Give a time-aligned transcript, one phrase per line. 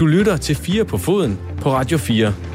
[0.00, 2.49] Du lytter til 4 på foden på Radio 4.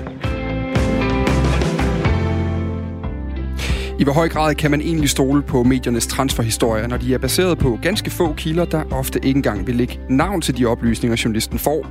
[4.00, 7.58] I hvor høj grad kan man egentlig stole på mediernes transferhistorier, når de er baseret
[7.58, 11.60] på ganske få kilder, der ofte ikke engang vil lægge navn til de oplysninger, journalisten
[11.60, 11.88] får?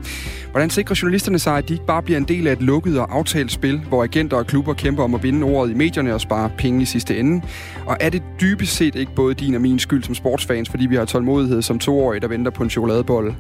[0.50, 3.16] Hvordan sikrer journalisterne sig, at de ikke bare bliver en del af et lukket og
[3.16, 6.50] aftalt spil, hvor agenter og klubber kæmper om at vinde ordet i medierne og spare
[6.58, 7.42] penge i sidste ende?
[7.86, 10.96] Og er det dybest set ikke både din og min skyld som sportsfans, fordi vi
[10.96, 13.36] har tålmodighed som toårige, der venter på en chokoladebolle?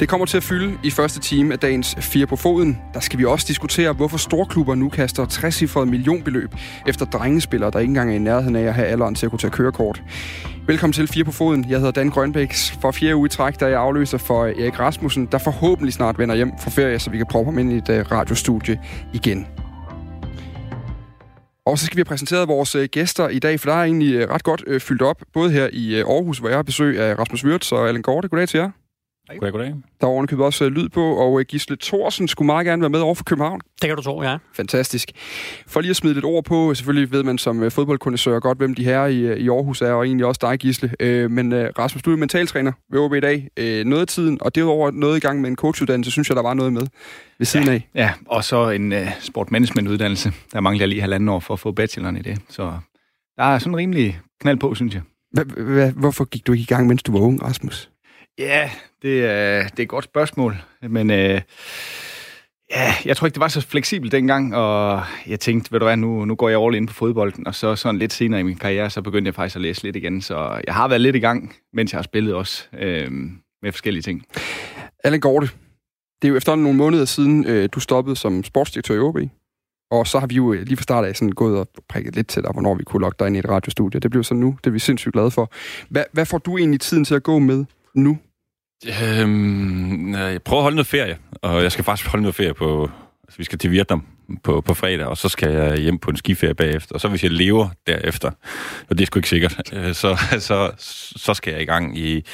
[0.00, 2.78] Det kommer til at fylde i første time af dagens Fire på Foden.
[2.94, 6.50] Der skal vi også diskutere, hvorfor storklubber nu kaster 60 millionbeløb
[6.86, 9.38] efter drengespillere, der ikke engang er i nærheden af at have alderen til at kunne
[9.38, 10.02] tage kørekort.
[10.66, 11.66] Velkommen til Fire på Foden.
[11.68, 12.70] Jeg hedder Dan Grønbæks.
[12.80, 16.18] For fjerde uge i træk, der er jeg afløser for Erik Rasmussen, der forhåbentlig snart
[16.18, 18.80] vender hjem fra ferie, så vi kan proppe ham ind i et øh, radiostudie
[19.12, 19.46] igen.
[21.66, 24.14] Og så skal vi have præsenteret vores øh, gæster i dag, for der er egentlig
[24.14, 27.44] øh, ret godt fyldt op, både her i Aarhus, hvor jeg har besøg af Rasmus
[27.44, 28.28] Wirtz og Allen Gorte.
[28.28, 28.79] Goddag til jer.
[29.38, 29.74] Goddag, goddag.
[30.00, 32.90] Der er ovenikøbet også uh, lyd på, og uh, Gisle Thorsen skulle meget gerne være
[32.90, 33.60] med over for København.
[33.82, 34.36] Det kan du tro, ja.
[34.54, 35.10] Fantastisk.
[35.66, 38.84] For lige at smide lidt ord på, selvfølgelig ved man som fodboldkondensør godt, hvem de
[38.84, 40.92] her i, i Aarhus er, og egentlig også dig, Gisle.
[41.28, 43.48] Men Rasmus, du er mentaltræner ved OB i dag.
[43.86, 46.54] Noget af tiden, og derudover noget i gang med en coachuddannelse, synes jeg, der var
[46.54, 46.82] noget med
[47.38, 47.88] ved siden ja, af.
[47.94, 50.32] Ja, og så en uh, sportmanagement-uddannelse.
[50.52, 52.38] Der mangler jeg lige halvanden år for at få bacheloren i det.
[52.48, 52.72] Så
[53.36, 55.02] der er sådan rimelig knald på, synes jeg.
[55.96, 57.90] Hvorfor gik du ikke i gang, mens du var ung, Rasmus?
[58.40, 58.70] Ja,
[59.02, 61.40] det er, det er et godt spørgsmål, men øh,
[62.70, 65.96] ja, jeg tror ikke, det var så fleksibelt dengang, og jeg tænkte, ved du hvad,
[65.96, 68.56] nu, nu går jeg all ind på fodbolden, og så sådan lidt senere i min
[68.56, 71.18] karriere, så begyndte jeg faktisk at læse lidt igen, så jeg har været lidt i
[71.18, 73.10] gang, mens jeg har spillet også øh,
[73.62, 74.24] med forskellige ting.
[75.04, 75.46] Allen Gorte,
[76.22, 79.18] det er jo efterhånden nogle måneder siden, øh, du stoppede som sportsdirektør i OB.
[79.90, 82.28] Og så har vi jo øh, lige fra start af sådan gået og prikket lidt
[82.28, 84.00] til dig, hvornår vi kunne lokke dig ind i et radiostudie.
[84.00, 85.52] Det blev så nu, det er vi sindssygt glade for.
[85.88, 88.18] Hvad, hvad får du egentlig tiden til at gå med nu?
[88.86, 92.90] Øhm, jeg prøver at holde noget ferie, og jeg skal faktisk holde noget ferie på...
[93.24, 94.06] Altså, vi skal til Vietnam
[94.42, 96.94] på, på fredag, og så skal jeg hjem på en skiferie bagefter.
[96.94, 98.30] Og så hvis jeg lever derefter,
[98.90, 100.16] og det er sgu ikke sikkert, øh, så,
[100.48, 100.70] så,
[101.16, 102.24] så skal jeg i gang i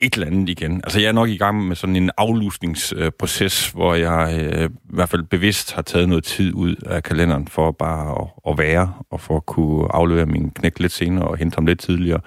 [0.00, 0.80] et eller andet igen.
[0.84, 5.08] Altså, jeg er nok i gang med sådan en aflusningsproces, hvor jeg øh, i hvert
[5.08, 9.20] fald bevidst har taget noget tid ud af kalenderen for bare at, at være, og
[9.20, 12.20] for at kunne aflevere min knæk lidt senere og hente ham lidt tidligere,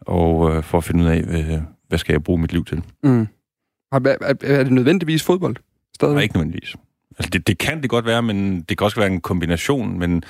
[0.00, 1.58] og øh, for at finde ud af, øh,
[1.88, 2.82] hvad skal jeg bruge mit liv til.
[3.02, 3.26] Mm.
[3.92, 5.56] Er, er, er det nødvendigvis fodbold?
[5.94, 6.14] Stadig?
[6.14, 6.76] Nej, ikke nødvendigvis.
[7.18, 10.24] Altså, det, det kan det godt være, men det kan også være en kombination, men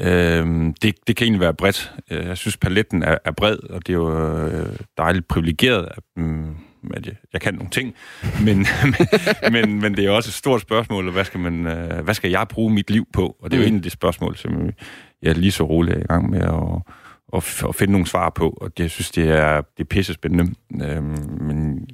[0.00, 1.94] øh, det, det kan egentlig være bredt.
[2.10, 6.56] Jeg synes, paletten er, er bred, og det er jo øh, dejligt privilegeret, at, mm,
[6.94, 7.94] at jeg, jeg kan nogle ting,
[8.44, 8.56] men,
[9.42, 12.30] men, men, men det er også et stort spørgsmål, hvad skal, man, øh, hvad skal
[12.30, 13.36] jeg bruge mit liv på?
[13.40, 13.66] Og det er jo mm.
[13.66, 14.70] egentlig det spørgsmål, som
[15.22, 16.94] jeg er lige så roligt i gang med at
[17.36, 20.12] at, at finde nogle svar på, og det, jeg synes, det er, det er pisse
[20.14, 20.54] spændende.
[20.82, 21.88] Øhm, men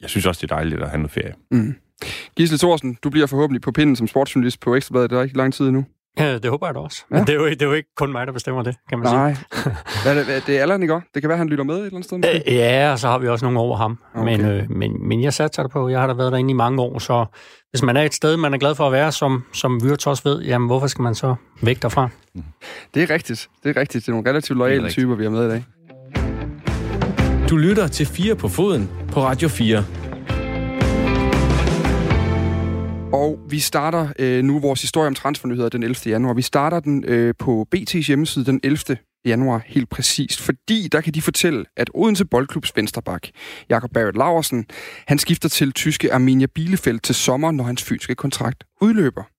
[0.00, 1.34] jeg synes også, det er dejligt at have noget ferie.
[1.50, 1.74] Mm.
[2.36, 5.10] Gisle Thorsen, du bliver forhåbentlig på pinden som sportsjournalist på Ekstrabladet.
[5.10, 5.84] Det er ikke lang tid nu.
[6.18, 7.04] Ja, det håber jeg da også.
[7.10, 7.16] Ja.
[7.16, 9.12] Men det er, jo, det er jo ikke kun mig, der bestemmer det, kan man
[9.12, 9.34] Nej.
[9.34, 9.74] sige.
[10.04, 10.14] Nej.
[10.14, 12.18] det, det er Allan, ikke Det kan være, han lytter med et eller andet sted.
[12.18, 12.42] Måske?
[12.50, 13.98] Øh, ja, og så har vi også nogle over ham.
[14.14, 14.24] Okay.
[14.36, 15.88] Men, øh, men, men jeg satser det på.
[15.88, 17.26] Jeg har da været derinde i mange år, så
[17.70, 20.22] hvis man er et sted, man er glad for at være, som, som Vyrt også
[20.24, 22.08] ved, jamen hvorfor skal man så væk derfra?
[22.94, 23.48] Det er rigtigt.
[23.64, 24.06] Det er rigtigt.
[24.06, 25.64] Det er nogle relativt lojale typer, vi har med i dag.
[27.50, 29.84] Du lytter til 4 på foden på Radio 4.
[33.14, 35.96] Og vi starter øh, nu vores historie om transfernyheder den 11.
[36.06, 36.34] januar.
[36.34, 38.96] Vi starter den øh, på BT's hjemmeside den 11.
[39.24, 43.22] januar helt præcist, fordi der kan de fortælle, at Odense Boldklubs vensterbak,
[43.70, 44.66] Jakob Barrett Laversen,
[45.06, 49.33] han skifter til tyske Arminia Bielefeld til sommer, når hans fysiske kontrakt udløber.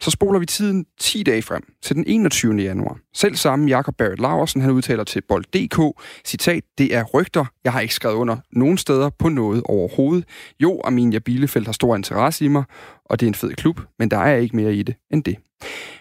[0.00, 2.56] Så spoler vi tiden 10 dage frem til den 21.
[2.56, 2.98] januar.
[3.14, 7.80] Selv sammen Jakob Barrett Laversen, han udtaler til Bold.dk, citat, det er rygter, jeg har
[7.80, 10.24] ikke skrevet under nogen steder på noget overhovedet.
[10.60, 12.64] Jo, Arminia Bielefeld har stor interesse i mig,
[13.04, 15.36] og det er en fed klub, men der er ikke mere i det end det.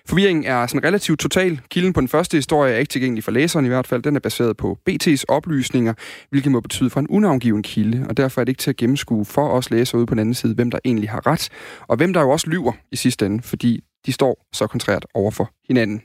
[0.06, 1.62] Forvirringen er sådan relativt total.
[1.70, 4.04] Kilden på den første historie er ikke tilgængelig for læseren i hvert fald.
[4.04, 5.94] Den er baseret på BT's oplysninger,
[6.30, 9.26] hvilket må betyde for en unavngiven kilde, og derfor er det ikke til at gennemskue
[9.26, 11.50] for os læsere ude på den anden side, hvem der egentlig har ret,
[11.88, 15.32] og hvem der jo også lyver i sidste ende, fordi de står så kontrært over
[15.32, 16.02] for hinanden.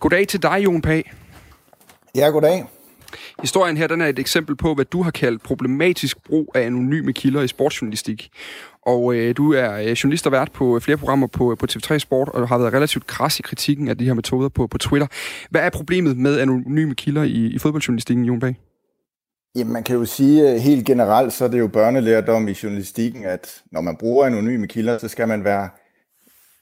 [0.00, 1.12] Goddag til dig, Jon Pag.
[2.14, 2.64] Ja, goddag.
[3.42, 7.12] Historien her den er et eksempel på, hvad du har kaldt problematisk brug af anonyme
[7.12, 8.28] kilder i sportsjournalistik.
[8.86, 11.66] Og øh, du er øh, journalist og vært på øh, flere programmer på, øh, på
[11.70, 14.78] TV3 Sport, og har været relativt kras i kritikken af de her metoder på, på
[14.78, 15.06] Twitter.
[15.50, 18.56] Hvad er problemet med anonyme kilder i, i fodboldjournalistikken, Jon Bag?
[19.54, 23.24] Jamen, man kan jo sige øh, helt generelt, så er det jo børnelærdom i journalistikken,
[23.24, 25.68] at når man bruger anonyme kilder, så skal man være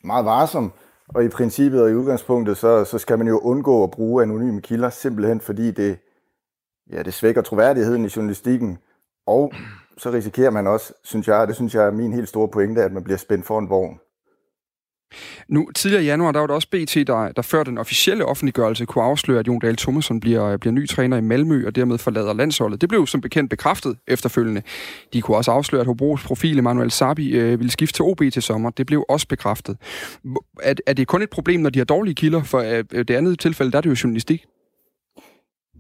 [0.04, 0.72] meget varsom.
[1.08, 4.60] Og i princippet og i udgangspunktet, så, så skal man jo undgå at bruge anonyme
[4.60, 5.98] kilder, simpelthen fordi det,
[6.92, 8.78] ja, det svækker troværdigheden i journalistikken.
[9.26, 9.52] Og
[9.98, 12.82] så risikerer man også, synes jeg, og det synes jeg er min helt store pointe,
[12.82, 13.98] at man bliver spændt for en vogn.
[15.48, 18.84] Nu, tidligere i januar, der var der også BT, der, der før den officielle offentliggørelse
[18.84, 22.32] kunne afsløre, at Jon Dahl Thomasson bliver, bliver ny træner i Malmø og dermed forlader
[22.32, 22.80] landsholdet.
[22.80, 24.62] Det blev som bekendt bekræftet efterfølgende.
[25.12, 28.42] De kunne også afsløre, at Hobros profil Emanuel Sabi øh, ville skifte til OB til
[28.42, 28.70] sommer.
[28.70, 29.76] Det blev også bekræftet.
[30.62, 32.42] Er, er det kun et problem, når de har dårlige kilder?
[32.42, 34.44] For øh, øh det andet tilfælde, der er det jo journalistik.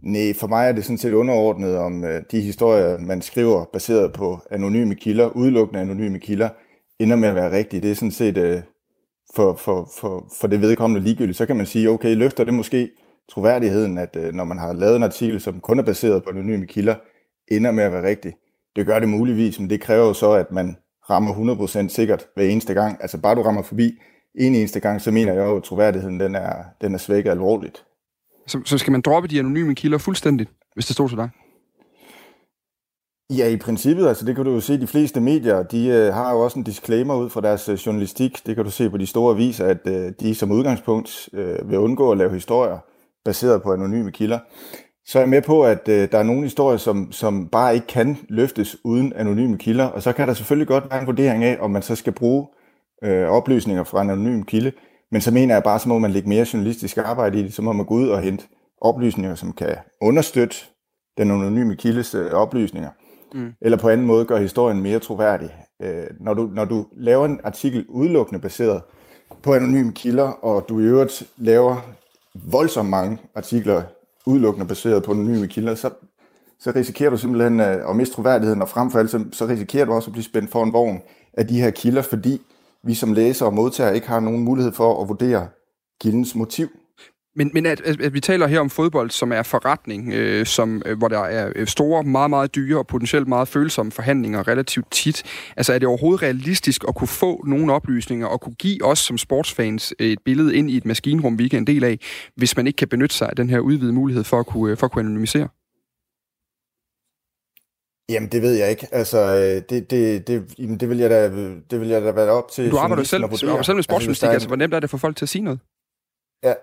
[0.02, 4.12] Nej, for mig er det sådan set underordnet om øh, de historier, man skriver baseret
[4.12, 6.48] på anonyme kilder, udelukkende anonyme kilder,
[6.98, 7.80] ender med at være rigtige.
[7.80, 8.60] Det er sådan set øh,
[9.34, 11.38] for, for, for, for det vedkommende ligegyldigt.
[11.38, 12.90] Så kan man sige, okay, løfter det måske
[13.30, 16.66] troværdigheden, at øh, når man har lavet en artikel, som kun er baseret på anonyme
[16.66, 16.94] kilder,
[17.50, 18.34] ender med at være rigtig.
[18.76, 20.76] Det gør det muligvis, men det kræver jo så, at man
[21.10, 21.34] rammer
[21.84, 22.98] 100% sikkert hver eneste gang.
[23.00, 23.98] Altså bare du rammer forbi
[24.34, 27.84] en eneste gang, så mener jeg jo, at troværdigheden den er, den er svækket alvorligt.
[28.48, 31.30] Så, så skal man droppe de anonyme kilder fuldstændigt, hvis det står til dig?
[33.36, 36.32] Ja, i princippet, altså det kan du jo se, de fleste medier, de øh, har
[36.32, 38.46] jo også en disclaimer ud fra deres øh, journalistik.
[38.46, 41.78] Det kan du se på de store aviser, at øh, de som udgangspunkt øh, vil
[41.78, 42.78] undgå at lave historier
[43.24, 44.38] baseret på anonyme kilder.
[45.06, 47.86] Så er jeg med på, at øh, der er nogle historier, som, som bare ikke
[47.86, 51.56] kan løftes uden anonyme kilder, og så kan der selvfølgelig godt være en vurdering af,
[51.60, 52.46] om man så skal bruge
[53.04, 54.72] øh, oplysninger fra en anonym kilde.
[55.12, 57.62] Men så mener jeg bare, så må man lægge mere journalistisk arbejde i det, så
[57.62, 58.44] må man gå ud og hente
[58.80, 60.56] oplysninger, som kan understøtte
[61.18, 62.90] den anonyme kildes øh, oplysninger
[63.34, 63.52] mm.
[63.60, 65.54] eller på anden måde gøre historien mere troværdig.
[65.82, 68.82] Øh, når, du, når du laver en artikel udelukkende baseret
[69.42, 71.76] på anonyme kilder, og du i øvrigt laver
[72.34, 73.82] voldsomt mange artikler
[74.26, 75.90] udelukkende baseret på anonyme kilder, så,
[76.60, 79.84] så risikerer du simpelthen øh, at miste troværdigheden, og frem for alt så, så risikerer
[79.84, 81.00] du også at blive spændt for en vogn
[81.32, 82.42] af de her kilder, fordi
[82.88, 85.48] vi som læser og modtager ikke har nogen mulighed for at vurdere
[86.00, 86.68] kildens motiv.
[87.36, 90.82] Men, men at, at, at vi taler her om fodbold, som er forretning, øh, som,
[90.86, 94.90] øh, hvor der er øh, store, meget, meget dyre og potentielt meget følsomme forhandlinger relativt
[94.90, 95.22] tit.
[95.56, 99.18] Altså er det overhovedet realistisk at kunne få nogle oplysninger og kunne give os som
[99.18, 101.98] sportsfans øh, et billede ind i et maskinrum, vi ikke er en del af,
[102.36, 104.78] hvis man ikke kan benytte sig af den her udvidede mulighed for at kunne, øh,
[104.78, 105.48] for at kunne anonymisere?
[108.08, 108.88] Jamen, det ved jeg ikke.
[108.92, 111.30] Altså, øh, det, det, det, jamen, det, vil jeg da,
[111.70, 112.70] det vil jeg da være op til.
[112.70, 115.16] Du arbejder selv, arbejder selv med sportsjournalistik, altså, altså, hvor nemt er det for folk
[115.16, 115.60] til at sige noget?
[116.42, 116.54] Ja,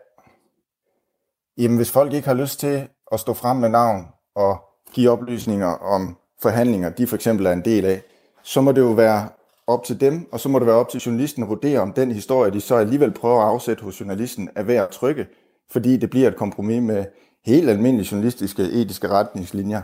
[1.58, 4.06] Jamen, hvis folk ikke har lyst til at stå frem med navn
[4.36, 4.58] og
[4.94, 8.02] give oplysninger om forhandlinger, de for eksempel er en del af,
[8.44, 9.30] så må det jo være
[9.68, 12.12] op til dem, og så må det være op til journalisten at vurdere, om den
[12.12, 15.28] historie, de så alligevel prøver at afsætte hos journalisten, er værd at trykke,
[15.72, 17.06] fordi det bliver et kompromis med
[17.46, 19.82] helt almindelige journalistiske etiske retningslinjer.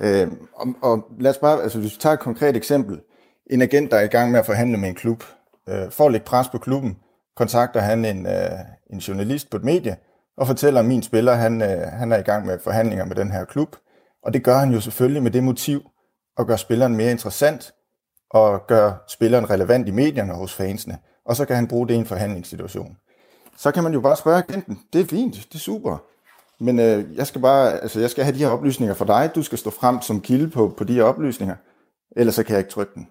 [0.00, 3.00] Øh, og, og lad os bare, altså hvis vi tager et konkret eksempel.
[3.50, 5.24] En agent, der er i gang med at forhandle med en klub,
[5.68, 6.96] øh, for at lægge pres på klubben,
[7.36, 8.50] kontakter han en, øh,
[8.92, 9.96] en journalist på et medie,
[10.36, 13.30] og fortæller, at min spiller han, øh, han er i gang med forhandlinger med den
[13.30, 13.76] her klub.
[14.24, 15.82] Og det gør han jo selvfølgelig med det motiv
[16.38, 17.74] at gøre spilleren mere interessant
[18.30, 20.98] og gøre spilleren relevant i medierne hos fansene.
[21.24, 22.96] Og så kan han bruge det i en forhandlingssituation.
[23.56, 25.98] Så kan man jo bare spørge agenten, det er fint, det er super.
[26.60, 29.42] Men øh, jeg skal bare, altså jeg skal have de her oplysninger fra dig, du
[29.42, 31.54] skal stå frem som kilde på, på de her oplysninger,
[32.16, 33.06] ellers så kan jeg ikke trykke den.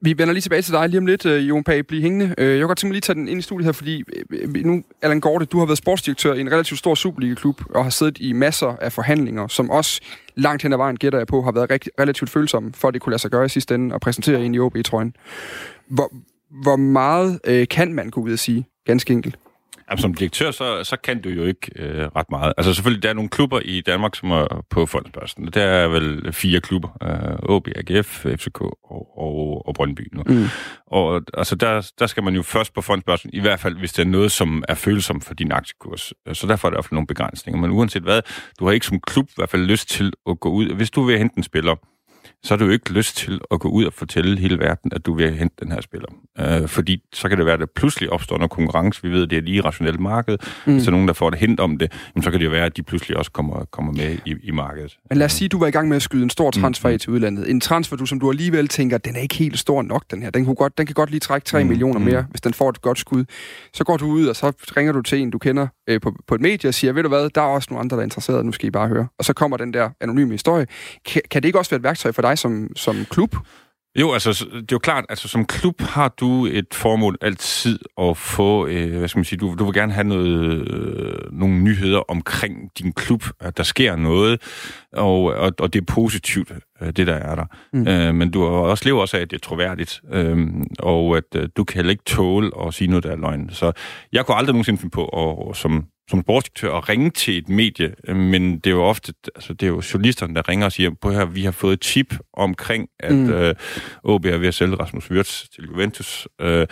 [0.00, 1.86] Vi vender lige tilbage til dig lige om lidt, øh, Jon Pag.
[1.86, 2.34] Bliv hængende.
[2.38, 4.04] Øh, jeg kunne godt tænke mig lige at tage den ind i studiet her, fordi
[4.30, 7.84] øh, øh nu, Allan Gorte, du har været sportsdirektør i en relativt stor Superliga-klub, og
[7.84, 10.00] har siddet i masser af forhandlinger, som også
[10.36, 13.10] langt hen ad vejen, gætter jeg på, har været relativt følsomme, for at det kunne
[13.10, 15.16] lade sig gøre i sidste ende, og præsentere en i OB-trøjen.
[15.90, 16.12] Hvor,
[16.62, 19.38] hvor meget øh, kan man gå ud og sige, ganske enkelt?
[19.90, 22.52] Jamen, som direktør, så, så kan du jo ikke øh, ret meget.
[22.56, 25.46] Altså selvfølgelig, der er nogle klubber i Danmark, som er på fondsbørsen.
[25.54, 26.88] Der er vel fire klubber.
[27.02, 30.22] Øh, OB, AGF, FCK og, og, og Brøndby nu.
[30.26, 30.46] Mm.
[30.86, 34.02] Og altså, der, der skal man jo først på fondsbørsen, i hvert fald hvis det
[34.02, 36.12] er noget, som er følsomt for din aktiekurs.
[36.32, 37.60] Så derfor er der ofte nogle begrænsninger.
[37.60, 38.22] Men uanset hvad,
[38.58, 40.74] du har ikke som klub i hvert fald lyst til at gå ud.
[40.74, 41.74] Hvis du vil hente en spiller,
[42.42, 45.06] så har du jo ikke lyst til at gå ud og fortælle hele verden, at
[45.06, 46.08] du vil hente den her spiller.
[46.38, 49.02] Øh, fordi så kan det være, at der pludselig opstår noget konkurrence.
[49.02, 50.38] Vi ved, at det er et irrationelt marked.
[50.66, 50.72] Mm.
[50.72, 52.50] Hvis der er nogen, der får et hint om det, jamen, så kan det jo
[52.50, 54.98] være, at de pludselig også kommer, kommer med i, i markedet.
[55.08, 56.90] Men lad os sige, at du var i gang med at skyde en stor transfer
[56.90, 56.98] mm.
[56.98, 57.50] til udlandet.
[57.50, 60.30] En transfer, du, som du alligevel tænker, den er ikke helt stor nok, den her.
[60.30, 61.68] Den, kunne godt, den kan godt lige trække 3 mm.
[61.68, 62.26] millioner mere, mm.
[62.30, 63.24] hvis den får et godt skud.
[63.74, 66.34] Så går du ud, og så ringer du til en, du kender øh, på, på
[66.34, 68.44] et medie og siger, ved du hvad, der er også nogle andre, der er interesserede,
[68.44, 69.08] nu skal I bare høre.
[69.18, 70.66] Og så kommer den der anonyme historie.
[71.04, 73.36] Kan, kan det ikke også være et værktøj for dig som, som klub?
[74.00, 78.16] Jo, altså, det er jo klart, altså som klub har du et formål altid at
[78.16, 82.10] få, øh, hvad skal man sige, du, du vil gerne have noget, øh, nogle nyheder
[82.10, 84.42] omkring din klub, at der sker noget,
[84.92, 86.52] og, og, og det er positivt,
[86.82, 87.44] øh, det der er der.
[87.72, 87.88] Mm.
[87.88, 91.48] Øh, men du også lever også af, at det er troværdigt, øh, og at øh,
[91.56, 93.50] du kan heller ikke tåle at sige noget, der er løgn.
[93.52, 93.72] Så
[94.12, 97.94] jeg kunne aldrig nogensinde finde på, at, som som sportsdirektør at ringe til et medie,
[98.14, 101.10] men det er jo ofte, altså det er jo journalisterne, der ringer og siger, på
[101.10, 103.30] her, vi har fået et chip omkring, at mm.
[103.30, 103.54] øh,
[104.04, 106.28] OB er ved at sælge Rasmus Wirtz til Juventus.
[106.40, 106.66] Øh,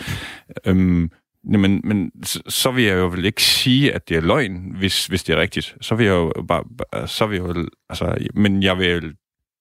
[0.67, 1.09] øh,
[1.45, 2.11] men, men
[2.49, 5.41] så vil jeg jo vel ikke sige, at det er løgn, hvis, hvis det er
[5.41, 5.77] rigtigt.
[5.81, 9.15] Så vil jeg jo bare, så vil jeg jo, altså, men jeg vil,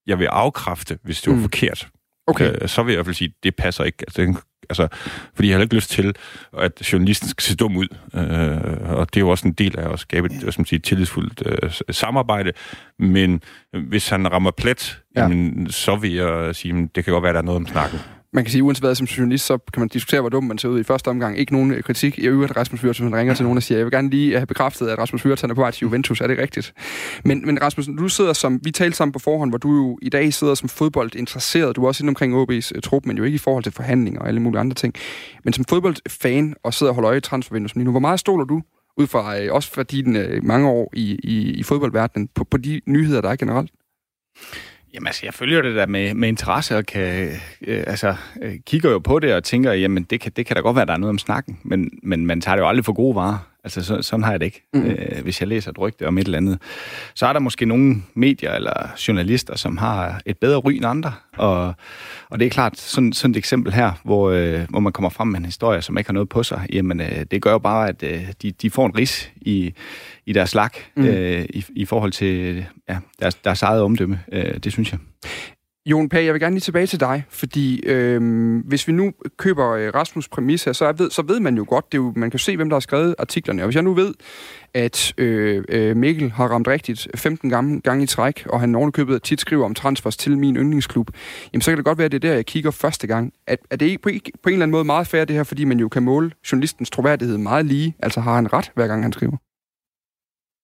[0.07, 1.41] jeg vil afkræfte, hvis det var mm.
[1.41, 1.87] forkert.
[2.27, 2.55] Okay.
[2.61, 3.97] Øh, så vil jeg i hvert fald sige, at det passer ikke.
[4.07, 4.37] Altså, den,
[4.69, 4.87] altså,
[5.35, 6.15] fordi jeg har ikke lyst til,
[6.57, 7.87] at journalisten skal se dum ud.
[8.15, 11.43] Øh, og det er jo også en del af at skabe et som siger, tillidsfuldt
[11.45, 12.51] øh, samarbejde.
[12.99, 13.41] Men
[13.73, 15.21] hvis han rammer plet, ja.
[15.21, 17.67] jamen, så vil jeg sige, at det kan godt være, at der er noget om
[17.67, 17.99] snakken
[18.35, 20.69] man kan sige, uanset hvad som journalist, så kan man diskutere, hvor dum man ser
[20.69, 21.37] ud i første omgang.
[21.39, 22.17] Ikke nogen øh, kritik.
[22.17, 24.37] Jeg øvrigt Rasmus Wirtz, han ringer til nogen og siger, jeg vil gerne lige øh,
[24.37, 26.21] have bekræftet, at Rasmus Wirtz er på vej til Juventus.
[26.21, 26.73] Er det rigtigt?
[27.25, 30.09] Men, men Rasmus, du sidder som, vi talte sammen på forhånd, hvor du jo i
[30.09, 31.75] dag sidder som fodboldinteresseret.
[31.75, 34.21] Du er også inde omkring OB's øh, trup, men jo ikke i forhold til forhandlinger
[34.21, 34.93] og alle mulige andre ting.
[35.43, 38.45] Men som fodboldfan og sidder og holder øje i transfervinduet lige nu, hvor meget stoler
[38.45, 38.61] du
[38.97, 43.21] ud fra, også for dine mange år i, i, i fodboldverdenen, på, på de nyheder,
[43.21, 43.71] der er generelt?
[44.93, 47.31] Jamen altså, jeg følger det der med, med interesse og kan,
[47.67, 50.61] øh, altså, øh, kigger jo på det og tænker, jamen det kan, det kan da
[50.61, 52.85] godt være, at der er noget om snakken, men, men man tager det jo aldrig
[52.85, 53.54] for gode varer.
[53.65, 54.63] Altså, så, sådan har jeg det ikke.
[54.73, 54.85] Mm.
[54.85, 56.61] Øh, hvis jeg læser et rygte om et eller andet,
[57.15, 61.13] så er der måske nogle medier eller journalister, som har et bedre ry end andre.
[61.37, 61.73] Og,
[62.29, 65.27] og det er klart, sådan, sådan et eksempel her, hvor, øh, hvor man kommer frem
[65.27, 67.89] med en historie, som ikke har noget på sig, jamen øh, det gør jo bare,
[67.89, 69.73] at øh, de, de får en ris i,
[70.25, 71.05] i deres lak mm.
[71.05, 74.19] øh, i, i forhold til ja, deres, deres eget omdømme.
[74.31, 74.99] Øh, det synes jeg.
[75.87, 78.21] Jon Pag, jeg vil gerne lige tilbage til dig, fordi øh,
[78.65, 81.91] hvis vi nu køber øh, Rasmus' præmis her, så, ved, så ved man jo godt,
[81.91, 83.61] det er jo, man kan se, hvem der har skrevet artiklerne.
[83.61, 84.13] Og hvis jeg nu ved,
[84.73, 89.23] at øh, øh, Mikkel har ramt rigtigt 15 gange, gange i træk, og han ovenikøbet
[89.23, 91.11] tit skriver om transfers til min yndlingsklub,
[91.53, 93.33] jamen så kan det godt være, at det er der, jeg kigger første gang.
[93.47, 94.09] Er, er det ikke på,
[94.43, 96.89] på en eller anden måde meget fair det her, fordi man jo kan måle journalistens
[96.89, 97.95] troværdighed meget lige?
[97.99, 99.37] Altså har han ret, hver gang han skriver?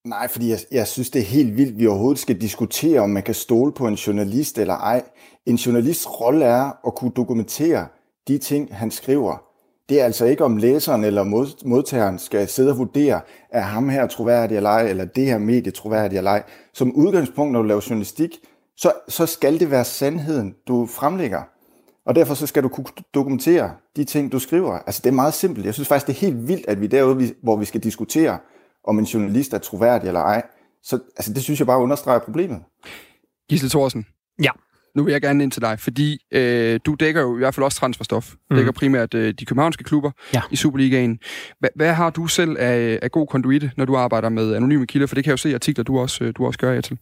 [0.05, 3.09] Nej, fordi jeg, jeg synes, det er helt vildt, at vi overhovedet skal diskutere, om
[3.09, 5.03] man kan stole på en journalist eller ej.
[5.45, 7.87] En journalists rolle er at kunne dokumentere
[8.27, 9.43] de ting, han skriver.
[9.89, 11.23] Det er altså ikke, om læseren eller
[11.65, 15.71] modtageren skal sidde og vurdere, er ham her troværdig eller ej, eller det her medie
[15.71, 16.43] troværdig eller ej.
[16.73, 18.39] Som udgangspunkt, når du laver journalistik,
[18.77, 21.41] så, så skal det være sandheden, du fremlægger.
[22.05, 24.73] Og derfor så skal du kunne dokumentere de ting, du skriver.
[24.73, 25.65] Altså det er meget simpelt.
[25.65, 28.37] Jeg synes faktisk, det er helt vildt, at vi derude, hvor vi skal diskutere,
[28.87, 30.43] om en journalist er troværdig eller ej.
[30.83, 32.59] Så altså, det synes jeg bare understreger problemet.
[33.49, 34.05] Gisle Thorsen.
[34.43, 34.51] Ja.
[34.95, 37.63] Nu vil jeg gerne ind til dig, fordi øh, du dækker jo i hvert fald
[37.63, 38.33] også transferstof.
[38.49, 38.55] Mm.
[38.55, 40.41] dækker primært øh, de københavnske klubber ja.
[40.51, 41.19] i Superligaen.
[41.63, 45.07] H- hvad har du selv af, af god konduite, når du arbejder med anonyme kilder?
[45.07, 46.81] For det kan jeg jo se i artikler, du også, øh, du også gør jer
[46.81, 46.97] til.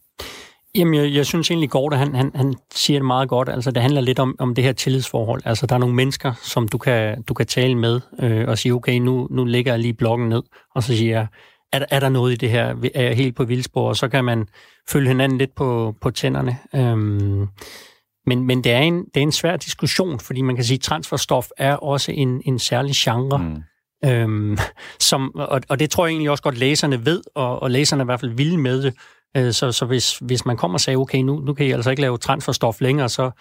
[0.75, 3.49] Jamen, jeg, jeg synes egentlig, Gorte, han, han, han siger det meget godt.
[3.49, 5.41] Altså, det handler lidt om, om det her tillidsforhold.
[5.45, 8.73] Altså, der er nogle mennesker, som du kan, du kan tale med øh, og sige,
[8.73, 10.41] okay, nu, nu lægger jeg lige blokken ned,
[10.75, 11.27] og så siger jeg,
[11.73, 12.75] er, er der noget i det her?
[12.95, 13.89] Er jeg helt på vildspor?
[13.89, 14.47] Og så kan man
[14.89, 16.57] følge hinanden lidt på, på tænderne.
[16.75, 17.47] Øhm,
[18.25, 20.81] men, men det, er en, det er en svær diskussion, fordi man kan sige, at
[20.81, 23.37] transferstof er også en, en særlig genre.
[23.37, 23.63] Mm.
[24.05, 24.57] Øhm,
[25.09, 28.05] som, og, og det tror jeg egentlig også godt, læserne ved, og, og læserne er
[28.05, 28.93] i hvert fald vilde med det.
[29.37, 31.89] Øh, så, så hvis, hvis man kommer og siger, okay, nu, nu kan I altså
[31.89, 33.31] ikke lave transferstof længere, så,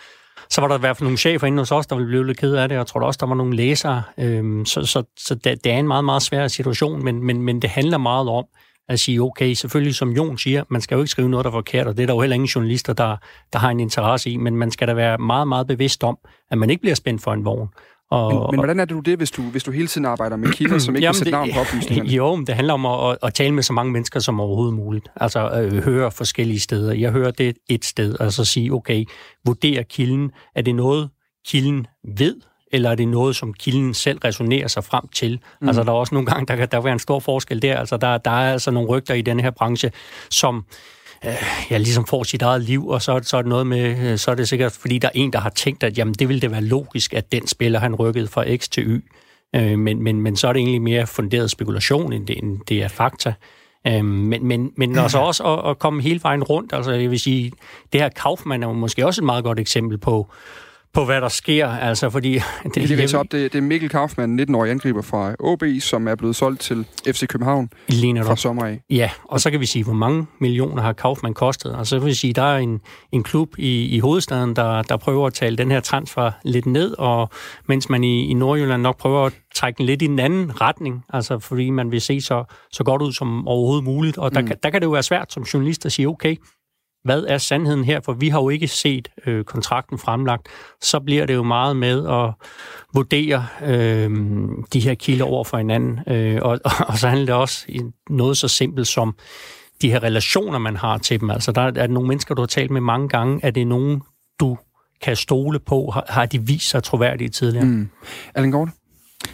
[0.50, 2.38] så var der i hvert fald nogle chefer inde hos os, der ville blive lidt
[2.38, 4.02] ked af det, og jeg tror også, der var nogle læsere.
[4.18, 7.62] Øhm, så så, så det, det er en meget, meget svær situation, men, men, men
[7.62, 8.44] det handler meget om
[8.88, 11.54] at sige, okay, selvfølgelig som Jon siger, man skal jo ikke skrive noget, der er
[11.54, 13.16] forkert, og det er der jo heller ingen journalister, der,
[13.52, 16.18] der har en interesse i, men man skal da være meget, meget bevidst om,
[16.50, 17.68] at man ikke bliver spændt for en vogn.
[18.10, 20.36] Og, men, men hvordan er det du det, hvis du, hvis du hele tiden arbejder
[20.36, 22.10] med kilder, som ikke jamen, sætte navn på oplysningerne?
[22.16, 25.08] Jo, men det handler om at, at, tale med så mange mennesker som overhovedet muligt.
[25.16, 26.94] Altså øh, høre forskellige steder.
[26.94, 29.04] Jeg hører det et sted, og så sige, okay,
[29.44, 30.30] vurder kilden.
[30.54, 31.10] Er det noget,
[31.46, 31.86] kilden
[32.16, 32.36] ved,
[32.72, 35.40] eller er det noget, som kilden selv resonerer sig frem til?
[35.60, 35.68] Mm.
[35.68, 37.76] Altså, der er også nogle gange, der kan der være en stor forskel der.
[37.76, 39.90] Altså, der, der er altså nogle rygter i den her branche,
[40.30, 40.64] som
[41.24, 41.32] øh,
[41.70, 44.30] ja, ligesom får sit eget liv, og så, så er det noget med, øh, så
[44.30, 46.50] er det sikkert, fordi der er en, der har tænkt, at jamen, det ville det
[46.50, 49.04] være logisk, at den spiller, han rykkede fra X til Y.
[49.56, 52.82] Øh, men, men, men så er det egentlig mere funderet spekulation, end det, end det
[52.82, 53.32] er fakta.
[53.86, 57.20] Øh, men, men, men altså også at, at komme hele vejen rundt, altså jeg vil
[57.20, 57.52] sige,
[57.92, 60.30] det her Kaufmann er måske også et meget godt eksempel på,
[60.92, 61.68] på, hvad der sker.
[61.68, 62.40] Altså, fordi
[62.74, 66.36] det, det, op, det, det er Mikkel Kaufmann, 19-årig angriber fra OB, som er blevet
[66.36, 68.80] solgt til FC København Ligner fra sommer af.
[68.90, 71.74] Ja, og så kan vi sige, hvor mange millioner har Kaufmann kostet.
[71.74, 72.80] Og så vil vi sige, der er en,
[73.12, 76.94] en klub i, i hovedstaden, der, der prøver at tale den her transfer lidt ned,
[76.98, 77.30] og
[77.68, 81.04] mens man i, i Nordjylland nok prøver at trække den lidt i den anden retning,
[81.12, 84.18] altså fordi man vil se så, så godt ud som overhovedet muligt.
[84.18, 84.50] Og der, mm.
[84.62, 86.36] der kan det jo være svært som journalist at sige, okay,
[87.08, 88.00] hvad er sandheden her?
[88.04, 90.48] For vi har jo ikke set øh, kontrakten fremlagt.
[90.80, 92.48] Så bliver det jo meget med at
[92.94, 94.10] vurdere øh,
[94.72, 96.00] de her kilder over for hinanden.
[96.06, 99.14] Øh, og, og så handler det også i noget så simpelt som
[99.82, 101.30] de her relationer, man har til dem.
[101.30, 103.40] Altså, der er, er nogle mennesker, du har talt med mange gange.
[103.42, 104.02] Er det nogen,
[104.40, 104.58] du
[105.02, 105.90] kan stole på?
[105.90, 107.66] Har, har de vist sig troværdige tidligere?
[107.66, 107.88] Mm.
[108.34, 108.68] Allen Gård?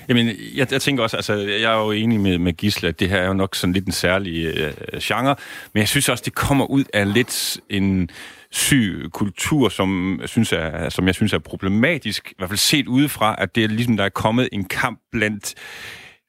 [0.08, 3.08] Jamen, jeg, jeg tænker også, altså, jeg er jo enig med, med Gisle, at det
[3.08, 4.72] her er jo nok sådan lidt en særlig øh,
[5.02, 5.36] genre,
[5.72, 8.10] men jeg synes også, det kommer ud af lidt en
[8.50, 12.88] syg kultur, som, jeg synes er, som jeg synes er problematisk, i hvert fald set
[12.88, 15.54] udefra, at det er ligesom, der er kommet en kamp blandt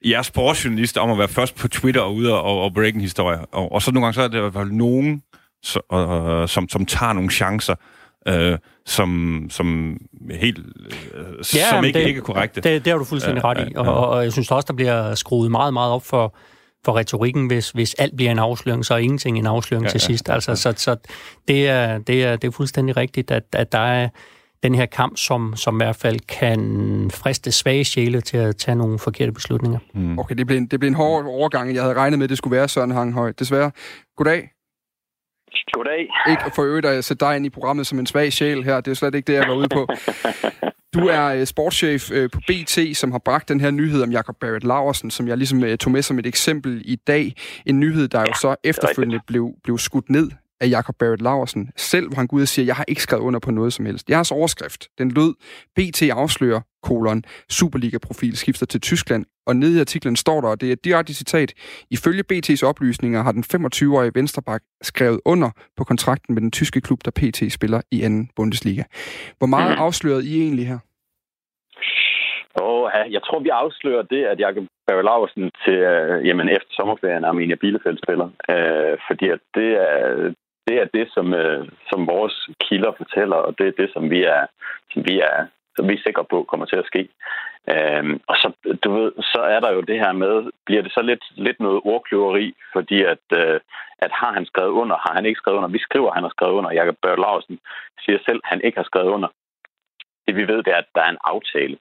[0.05, 3.45] jeres sportsjournalister om at være først på Twitter og ude og, og break en historie.
[3.45, 5.23] Og, og så nogle gange så er det i hvert fald nogen,
[5.63, 7.75] så, og, som, som tager nogle chancer,
[8.27, 9.97] øh, som, som
[10.31, 10.59] helt
[11.13, 11.23] øh,
[11.55, 12.61] ja, som ikke, det, ikke er korrekte.
[12.61, 13.75] Det, det har du fuldstændig ret i.
[13.75, 13.91] Og, ja.
[13.91, 16.35] og jeg synes også, der bliver skruet meget, meget op for,
[16.85, 19.99] for retorikken, hvis, hvis alt bliver en afsløring, så er ingenting en afsløring ja, til
[20.01, 20.29] ja, sidst.
[20.29, 20.55] Altså, ja.
[20.55, 20.95] så, så
[21.47, 24.09] det, er, det, er, det er fuldstændig rigtigt, at, at der er
[24.63, 28.75] den her kamp, som, som i hvert fald kan friste svage sjæle til at tage
[28.75, 29.79] nogle forkerte beslutninger.
[29.93, 30.19] Mm.
[30.19, 31.75] Okay, det blev, en, det blev en hård overgang.
[31.75, 33.31] Jeg havde regnet med, at det skulle være Søren Hanghøj.
[33.39, 33.71] Desværre.
[34.17, 34.54] Goddag.
[35.73, 36.07] Goddag.
[36.29, 38.81] Ikke for øvrigt at sætte dig ind i programmet som en svag sjæl her.
[38.81, 39.87] Det er slet ikke det, jeg var ude på.
[40.93, 44.35] Du er øh, sportschef øh, på BT, som har bragt den her nyhed om Jakob
[44.41, 47.33] Barrett Laversen, som jeg ligesom øh, tog med som et eksempel i dag.
[47.65, 50.31] En nyhed, der jo så efterfølgende blev, blev skudt ned
[50.61, 53.23] af Jakob Barrett Laversen selv, hvor han går ud og siger, jeg har ikke skrevet
[53.23, 54.09] under på noget som helst.
[54.09, 55.33] Jeres overskrift, den lød,
[55.75, 60.69] BT afslører, kolon, Superliga-profil skifter til Tyskland, og nede i artiklen står der, og det
[60.69, 61.53] er et direkte citat,
[61.91, 66.99] ifølge BT's oplysninger har den 25-årige Venstrebak skrevet under på kontrakten med den tyske klub,
[67.05, 68.83] der PT spiller i anden Bundesliga.
[69.37, 69.83] Hvor meget mm.
[69.83, 70.79] afslørede I egentlig her?
[72.61, 73.03] Oh, ja.
[73.15, 77.55] Jeg tror, vi afslører det, at Jakob Barry Laversen til, uh, jamen, efter sommerferien Arminia
[77.55, 78.29] Bielefeld spiller.
[78.53, 80.33] Uh, fordi at det, er,
[80.67, 84.23] det er det, som, øh, som vores kilder fortæller, og det er det, som vi
[84.23, 84.45] er,
[84.93, 87.09] som vi er, som vi er sikre på kommer til at ske.
[87.73, 88.47] Øhm, og så,
[88.83, 91.81] du ved, så er der jo det her med, bliver det så lidt, lidt noget
[91.83, 93.59] ordkløveri, fordi at, øh,
[93.99, 95.69] at har han skrevet under, har han ikke skrevet under.
[95.69, 96.71] Vi skriver, at han har skrevet under.
[96.71, 97.59] Jakob Børge Larsen
[98.03, 99.29] siger selv, at han ikke har skrevet under.
[100.27, 101.77] Det vi ved, det er, at der er en aftale.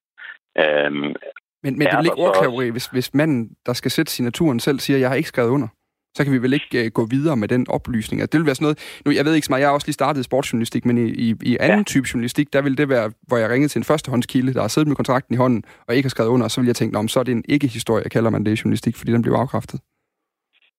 [0.62, 1.14] Øhm,
[1.62, 4.78] men, men det er vel ikke ordkløveri, hvis, hvis manden, der skal sætte signaturen selv,
[4.78, 5.68] siger, at jeg har ikke skrevet under?
[6.14, 8.20] Så kan vi vel ikke uh, gå videre med den oplysning.
[8.20, 9.00] Altså, det vil være sådan noget...
[9.04, 11.34] Nu, jeg ved ikke så meget, jeg har også lige startet sportsjournalistik, men i, i,
[11.42, 11.90] i anden ja.
[11.92, 14.88] type journalistik, der vil det være, hvor jeg ringede til en førstehåndskilde, der har siddet
[14.88, 17.08] med kontrakten i hånden, og ikke har skrevet under, og så vil jeg tænke, om
[17.08, 19.80] så er det en ikke-historie, kalder man det i journalistik, fordi den bliver afkræftet.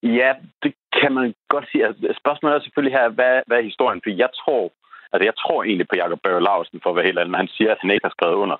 [0.03, 0.31] Ja,
[0.63, 1.85] det kan man godt sige.
[1.85, 4.01] Altså, spørgsmålet er selvfølgelig her, hvad, hvad er historien?
[4.03, 4.71] For jeg tror,
[5.13, 7.71] Altså, jeg tror egentlig på Jakob Børge Larsen, for at være helt ærlig, han siger,
[7.71, 8.57] at han ikke har skrevet under.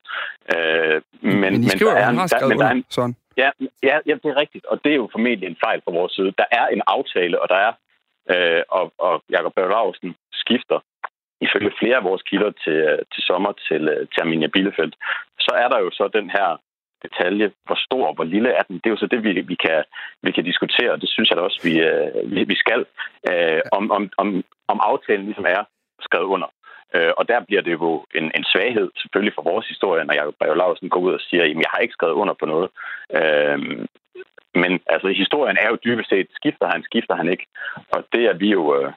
[0.54, 3.16] Øh, men, men I skriver, men at han har skrevet der, under, en, sådan.
[3.38, 3.50] Ja,
[3.84, 6.34] ja, ja, det er rigtigt, og det er jo formentlig en fejl fra vores side.
[6.38, 7.74] Der er en aftale, og der er,
[8.34, 10.80] øh, og, og Jakob Børge skifter
[11.42, 14.96] ifølge flere af vores kilder til, øh, til sommer til, øh, til Arminia Bielefeldt,
[15.40, 16.58] Så er der jo så den her
[17.04, 18.76] detalje, hvor stor og hvor lille er den.
[18.76, 19.84] Det er jo så det, vi, vi, kan,
[20.22, 22.86] vi kan diskutere, og det synes jeg da også, vi, øh, vi, vi skal,
[23.30, 25.64] øh, om, om, om, om aftalen ligesom er
[26.02, 26.48] skrevet under.
[26.96, 30.36] Øh, og der bliver det jo en, en svaghed, selvfølgelig for vores historie, når Jacob
[30.40, 32.70] Brev Lausen går ud og siger, at jeg har ikke skrevet under på noget.
[33.20, 33.58] Øh,
[34.62, 37.46] men altså, historien er jo dybest set, skifter han, skifter han ikke.
[37.96, 38.92] Og det er vi jo øh,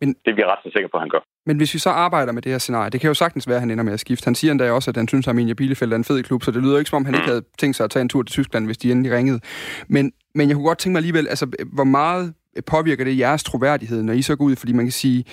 [0.00, 1.22] men, det er vi ret så sikre på, at han gør.
[1.46, 3.60] Men hvis vi så arbejder med det her scenarie, det kan jo sagtens være, at
[3.60, 4.26] han ender med at skifte.
[4.26, 6.50] Han siger endda også, at han synes, at Arminia Bielefeld er en fed klub, så
[6.50, 8.32] det lyder ikke som om, han ikke havde tænkt sig at tage en tur til
[8.32, 9.40] Tyskland, hvis de endelig ringede.
[9.88, 12.34] Men, men jeg kunne godt tænke mig alligevel, altså, hvor meget
[12.66, 14.56] påvirker det jeres troværdighed, når I så går ud?
[14.56, 15.24] Fordi man kan sige,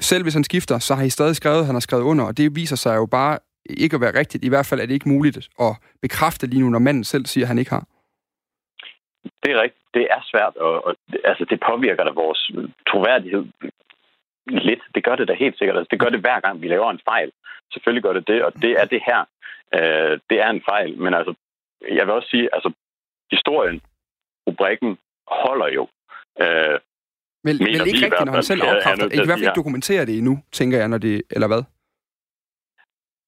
[0.00, 2.36] selv hvis han skifter, så har I stadig skrevet, at han har skrevet under, og
[2.36, 3.38] det viser sig jo bare
[3.70, 4.44] ikke at være rigtigt.
[4.44, 7.44] I hvert fald er det ikke muligt at bekræfte lige nu, når manden selv siger,
[7.44, 7.84] at han ikke har.
[9.42, 9.82] Det er rigtigt.
[9.94, 12.50] Det er svært, og, og altså, det påvirker da vores
[12.88, 13.44] troværdighed
[14.46, 14.82] lidt.
[14.94, 15.76] Det gør det da helt sikkert.
[15.76, 17.32] Altså, det gør det hver gang, vi laver en fejl.
[17.72, 19.20] Selvfølgelig gør det det, og det er det her.
[19.74, 21.34] Øh, det er en fejl, men altså,
[21.90, 22.72] jeg vil også sige, altså,
[23.30, 23.80] historien,
[24.46, 25.88] rubrikken, holder jo.
[26.40, 26.78] Øh,
[27.44, 29.06] men, men ikke rigtigt, når han selv afkræfter.
[29.06, 31.62] I hvert fald ikke dokumentere det endnu, tænker jeg, når det, eller hvad?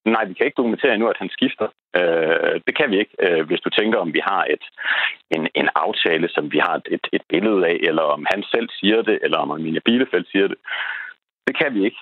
[0.04, 1.68] Nej, vi kan ikke dokumentere endnu, at han skifter.
[1.98, 4.64] Øh, det kan vi ikke, øh, hvis du tænker, om vi har et,
[5.36, 9.02] en, en aftale, som vi har et, et billede af, eller om han selv siger
[9.02, 10.58] det, eller om Amelia Bielefeld siger det.
[11.46, 12.00] Det kan vi ikke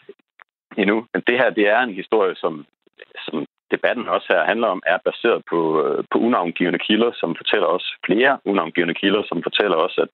[0.77, 1.07] endnu.
[1.13, 2.67] Men det her, det er en historie, som,
[3.25, 7.67] som debatten også her handler om, er baseret på, øh, på unavngivende kilder, som fortæller
[7.67, 10.13] os flere unavngivende kilder, som fortæller os, at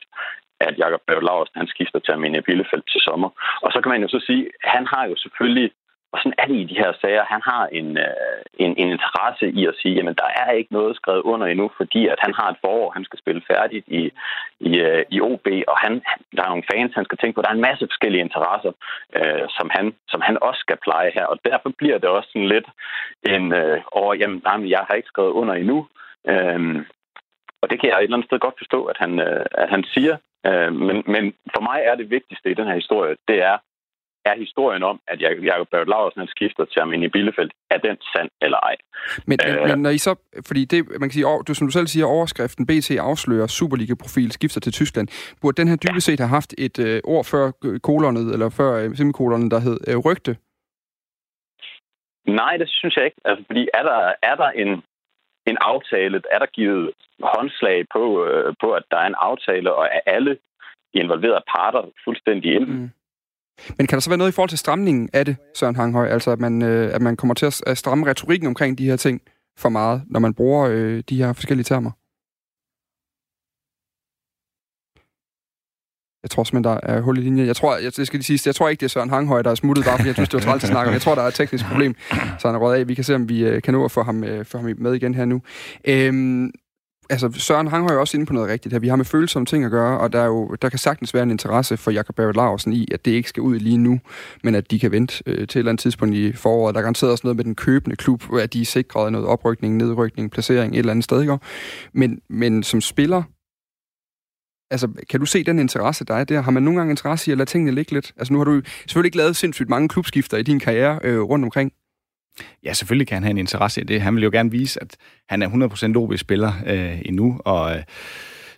[0.61, 3.31] at Jakob Børge han skifter til Arminia Bielefeldt til sommer.
[3.64, 5.71] Og så kan man jo så sige, han har jo selvfølgelig
[6.12, 7.25] og sådan er det i de her sager.
[7.35, 10.97] Han har en, øh, en, en interesse i at sige, jamen der er ikke noget
[10.97, 14.03] skrevet under endnu, fordi at han har et forår, han skal spille færdigt i,
[14.61, 15.92] i, øh, i OB, og han,
[16.37, 17.42] der er nogle fans, han skal tænke på.
[17.42, 18.73] Der er en masse forskellige interesser,
[19.16, 22.49] øh, som, han, som han også skal pleje her, og derfor bliver det også sådan
[22.49, 22.68] lidt
[23.33, 25.87] en øh, over, jamen, nej, jeg har ikke skrevet under endnu.
[26.29, 26.85] Øh,
[27.62, 29.85] og det kan jeg et eller andet sted godt forstå, at han, øh, at han
[29.85, 30.16] siger.
[30.49, 33.57] Øh, men, men for mig er det vigtigste i den her historie, det er,
[34.25, 38.59] er historien om, at Jacob Børt Laursen skifter til Arminia Bielefeld, er den sand eller
[38.71, 38.77] ej?
[39.27, 40.15] Men, øh, men når I så,
[40.47, 44.61] fordi det, man kan sige, du, som du selv siger, overskriften BT afslører Superliga-profil skifter
[44.61, 45.09] til Tyskland.
[45.43, 47.51] Burde den her dybest set have haft et øh, ord før
[47.83, 50.37] kolonet, eller før øh, semikolonet, der hed øh, rygte?
[52.41, 53.21] Nej, det synes jeg ikke.
[53.25, 54.83] Altså, fordi er der, er der en,
[55.51, 56.91] en aftale, er der givet
[57.23, 60.39] håndslag på, øh, på, at der er en aftale, og er alle
[60.95, 62.67] involverede parter fuldstændig ind.
[62.67, 62.91] Mm.
[63.77, 66.09] Men kan der så være noget i forhold til stramningen af det, Søren Hanghøj?
[66.09, 69.23] Altså, at man, øh, at man kommer til at stramme retorikken omkring de her ting
[69.59, 71.91] for meget, når man bruger øh, de her forskellige termer?
[76.29, 77.47] Jeg tror simpelthen, der er hul i linjen.
[77.47, 79.51] Jeg tror, jeg, det skal lige sige, jeg tror ikke, det er Søren Hanghøj, der
[79.51, 80.93] er smuttet bare, fordi jeg synes, det var træls at snakke om.
[80.93, 81.95] Jeg tror, der er et teknisk problem,
[82.38, 82.88] så han er røget af.
[82.88, 84.95] Vi kan se, om vi øh, kan nå at få ham, øh, få ham med
[84.95, 85.43] igen her nu.
[85.85, 86.51] Øhm,
[87.11, 88.81] altså Søren Hanghøj er også inde på noget rigtigt her.
[88.81, 91.23] Vi har med følsomme ting at gøre, og der, er jo, der kan sagtens være
[91.23, 94.01] en interesse for Jakob Barrett Larsen i, at det ikke skal ud lige nu,
[94.45, 96.75] men at de kan vente øh, til et eller andet tidspunkt i foråret.
[96.75, 99.77] Der er garanteret også noget med den købende klub, at de er sikret noget oprykning,
[99.77, 101.21] nedrykning, placering et eller andet sted.
[101.21, 101.38] Ikke?
[101.93, 103.23] Men, men som spiller,
[104.70, 106.40] altså, kan du se den interesse, der er der?
[106.40, 108.12] Har man nogle gange interesse i at lade tingene ligge lidt?
[108.16, 111.44] Altså, nu har du selvfølgelig ikke lavet sindssygt mange klubskifter i din karriere øh, rundt
[111.44, 111.72] omkring.
[112.64, 114.00] Ja, selvfølgelig kan han have en interesse i det.
[114.00, 114.96] Han vil jo gerne vise, at
[115.28, 117.83] han er 100% OB-spiller øh, endnu, og øh,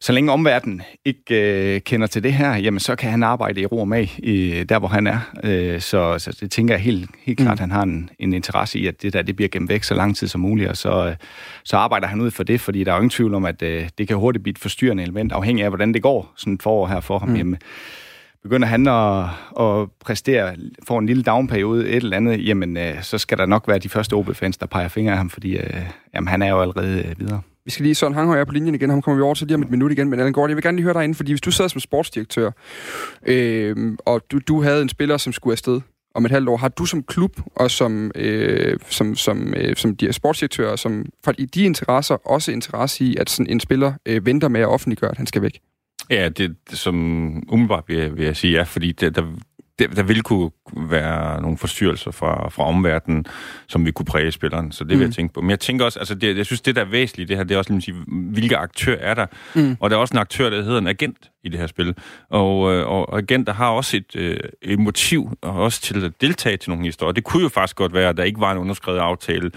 [0.02, 3.66] så længe omverdenen ikke øh, kender til det her, jamen så kan han arbejde i
[3.66, 5.18] ro og mag i, der, hvor han er.
[5.44, 7.60] Øh, så, så det tænker jeg helt, helt klart, mm.
[7.60, 10.16] han har en, en interesse i, at det der det bliver gemt væk så lang
[10.16, 11.16] tid som muligt, og så, øh,
[11.64, 13.88] så arbejder han ud for det, fordi der er jo ingen tvivl om, at øh,
[13.98, 16.86] det kan hurtigt blive et forstyrrende element, afhængig af, hvordan det går sådan et forår
[16.86, 17.28] her for ham.
[17.28, 17.36] Mm.
[17.36, 17.58] Jamen,
[18.42, 19.24] begynder han at,
[19.60, 23.68] at præstere, får en lille downperiode, et eller andet, jamen, øh, så skal der nok
[23.68, 25.82] være de første OB-fans, der peger fingre af ham, fordi øh,
[26.14, 27.40] jamen, han er jo allerede øh, videre.
[27.64, 29.54] Vi skal lige, Søren Hanghøj er på linjen igen, ham kommer vi over til lige
[29.54, 31.32] om et minut igen, men Allan Gordon, jeg vil gerne lige høre dig ind, fordi
[31.32, 32.50] hvis du sad som sportsdirektør,
[33.26, 35.80] øh, og du, du havde en spiller, som skulle afsted
[36.14, 39.96] om et halvt år, har du som klub og som, øh, som, som, øh, som
[39.96, 44.26] de sportsdirektør, som for i de interesser også interesse i, at sådan en spiller øh,
[44.26, 45.60] venter med at offentliggøre, at han skal væk?
[46.10, 46.94] Ja, det, som
[47.48, 49.22] umiddelbart vil jeg, vil jeg sige ja, fordi det, der,
[49.80, 53.24] der, der vil kunne være nogle forstyrrelser fra, fra omverdenen,
[53.68, 54.72] som vi kunne præge spilleren.
[54.72, 55.02] Så det vil mm.
[55.02, 55.40] jeg tænke på.
[55.40, 57.54] Men jeg tænker også, altså det, jeg synes, det der er væsentligt, det her, det
[57.54, 59.26] er også, sige, hvilke aktør er der?
[59.54, 59.76] Mm.
[59.80, 61.94] Og der er også en aktør, der hedder en agent i det her spil.
[62.30, 66.56] Og, øh, og agenter har også et, øh, et motiv og også til at deltage
[66.56, 67.12] til nogle historier.
[67.12, 69.50] Det kunne jo faktisk godt være, at der ikke var en underskrevet aftale,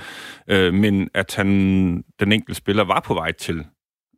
[0.47, 1.47] øh, men at han,
[2.19, 3.65] den enkelte spiller var på vej til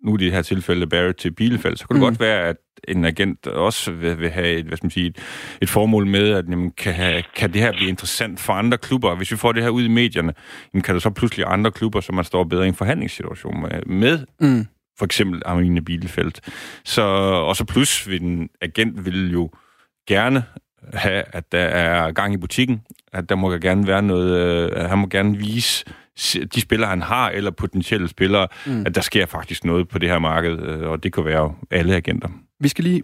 [0.03, 2.10] nu i det her tilfælde Barrett til Bielefeld, så kunne det mm.
[2.10, 5.17] godt være, at en agent også vil, vil have et, hvad skal man sige, et,
[5.62, 9.15] et formål med, at jamen, kan, have, kan det her blive interessant for andre klubber?
[9.15, 10.34] Hvis vi får det her ud i medierne,
[10.73, 13.81] jamen, kan der så pludselig andre klubber, som man står bedre i en forhandlingssituation med,
[13.86, 14.67] med mm.
[14.97, 16.34] for eksempel Arminia Bielefeld.
[16.84, 19.49] Så, og så plus vil en agent vil jo
[20.08, 20.43] gerne
[20.93, 22.81] have, at der er gang i butikken,
[23.13, 25.86] at der må gerne være noget, øh, han må gerne vise
[26.56, 28.86] de spillere, han har, eller potentielle spillere, mm.
[28.86, 31.95] at der sker faktisk noget på det her marked, øh, og det kan være alle
[31.95, 32.30] agenter.
[32.60, 33.04] Vi skal lige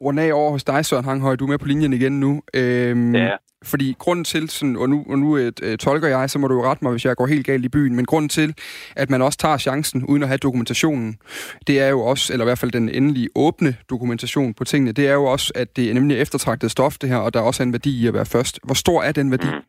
[0.00, 1.36] runde af over hos dig, Søren Hanghøj.
[1.36, 2.42] Du er med på linjen igen nu.
[2.54, 3.36] Øhm, ja.
[3.64, 6.54] Fordi grunden til, sådan, og nu, og nu et, øh, tolker jeg, så må du
[6.54, 8.54] jo rette mig, hvis jeg går helt galt i byen, men grunden til,
[8.96, 11.18] at man også tager chancen uden at have dokumentationen,
[11.66, 15.08] det er jo også, eller i hvert fald den endelige åbne dokumentation på tingene, det
[15.08, 17.62] er jo også, at det er nemlig eftertragtet stof, det her, og der er også
[17.62, 18.60] en værdi i at være først.
[18.64, 19.46] Hvor stor er den værdi?
[19.46, 19.62] Mm.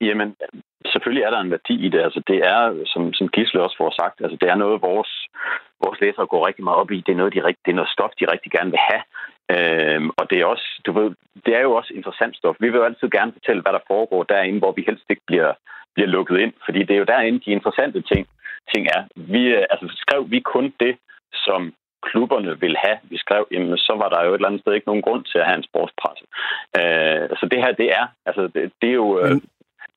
[0.00, 0.34] Jamen,
[1.06, 2.00] selvfølgelig er der en værdi i det.
[2.06, 2.60] Altså, det er,
[2.92, 5.10] som, som Gisle også får sagt, altså, det er noget, vores,
[5.84, 7.04] vores læsere går rigtig meget op i.
[7.06, 9.02] Det er noget, de, det er noget stof, de rigtig gerne vil have.
[9.54, 11.08] Øhm, og det er, også, du ved,
[11.46, 12.56] det er jo også interessant stof.
[12.60, 15.52] Vi vil jo altid gerne fortælle, hvad der foregår derinde, hvor vi helst ikke bliver,
[15.94, 16.52] bliver lukket ind.
[16.64, 18.22] Fordi det er jo derinde, de interessante ting,
[18.72, 19.02] ting er.
[19.32, 20.94] Vi, øh, altså, skrev vi kun det,
[21.46, 21.60] som
[22.08, 22.98] klubberne vil have.
[23.12, 25.38] Vi skrev, jamen, så var der jo et eller andet sted ikke nogen grund til
[25.38, 26.24] at have en sportspresse.
[26.78, 29.08] Øh, så det her, det er, altså, det, det er jo...
[29.20, 29.36] Øh,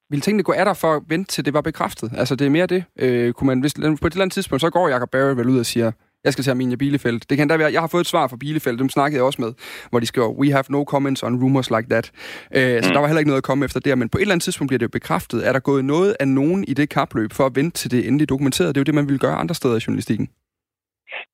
[0.09, 2.11] ville tingene gå af dig for at vente til det var bekræftet?
[2.17, 2.83] Altså, det er mere det.
[2.99, 5.59] Øh, kunne man, hvis, på et eller andet tidspunkt, så går Jacob Barry vel ud
[5.59, 5.91] og siger,
[6.23, 7.19] jeg skal til Arminia Bielefeld.
[7.29, 9.41] Det kan da være, jeg har fået et svar fra Bielefeld, dem snakkede jeg også
[9.41, 9.53] med,
[9.89, 12.11] hvor de skriver, we have no comments on rumors like that.
[12.57, 12.83] Øh, mm.
[12.83, 14.43] Så der var heller ikke noget at komme efter der, men på et eller andet
[14.43, 15.47] tidspunkt bliver det jo bekræftet.
[15.47, 18.29] Er der gået noget af nogen i det kapløb for at vente til det endelig
[18.29, 18.75] dokumenteret?
[18.75, 20.29] Det er jo det, man vil gøre andre steder i journalistikken.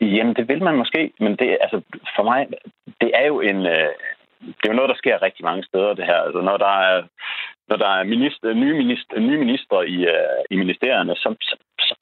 [0.01, 1.77] Jamen, det vil man måske, men det, altså,
[2.15, 2.47] for mig,
[3.01, 3.89] det er jo en, øh,
[4.41, 6.19] det er jo noget, der sker rigtig mange steder, det her.
[6.27, 7.03] Altså, når der er,
[7.69, 11.55] når der er minister, nye, minister, nye minister i, uh, i ministerierne, så, så,
[11.87, 11.93] så,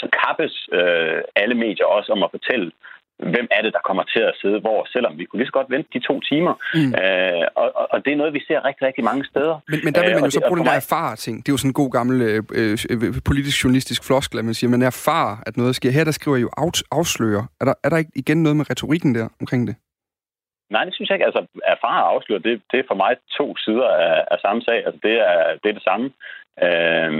[0.00, 2.70] så kappes uh, alle medier også om at fortælle,
[3.34, 5.70] hvem er det, der kommer til at sidde hvor, selvom vi kunne lige så godt
[5.70, 6.54] vente de to timer.
[6.74, 6.92] Mm.
[7.02, 9.54] Øh, og, og det er noget, vi ser rigtig, rigtig mange steder.
[9.68, 11.36] Men, men der vil man jo så bruge den der erfare-ting.
[11.42, 12.42] Det er jo sådan en god gammel øh,
[12.90, 15.90] øh, politisk journalistisk floskel, at man siger, man erfarer, at noget sker.
[15.90, 16.50] Her der skriver I jo
[16.92, 17.44] afslører.
[17.60, 19.76] Er der, er der ikke igen noget med retorikken der omkring det?
[20.70, 21.30] Nej, det synes jeg ikke.
[21.30, 24.78] Altså, erfare og afsløre, det, det er for mig to sider af, af samme sag.
[24.86, 26.06] Altså, det er, det er det samme.
[26.66, 27.10] Øh,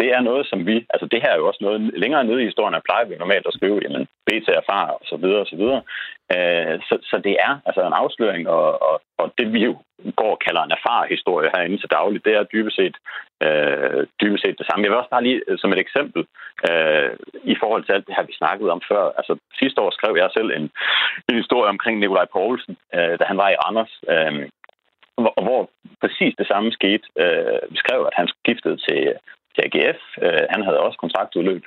[0.00, 0.86] det er noget, som vi...
[0.94, 3.46] Altså, det her er jo også noget længere nede i historien, at plejer vi normalt
[3.46, 5.82] at skrive, jamen, BT erfare og så videre og så videre.
[6.34, 9.72] Øh, så, så det er altså en afsløring, og, og, og det vi jo
[10.20, 12.96] går og kalder en erfarehistorie herinde til dagligt, det er dybest set,
[13.46, 14.82] øh, dybest set det samme.
[14.82, 16.22] Jeg vil også bare lige øh, som et eksempel
[16.68, 17.10] øh,
[17.52, 19.04] i forhold til alt det her, vi snakkede om før.
[19.18, 20.66] Altså sidste år skrev jeg selv en,
[21.28, 23.94] en historie omkring Nikolaj Poulsen, øh, da han var i Randers.
[24.12, 24.48] Øh,
[25.22, 25.70] hvor, hvor
[26.02, 27.06] præcis det samme skete.
[27.22, 29.02] Øh, vi skrev, at han skiftede til,
[29.54, 30.00] til AGF.
[30.22, 31.64] Øh, han havde også kontraktudløb.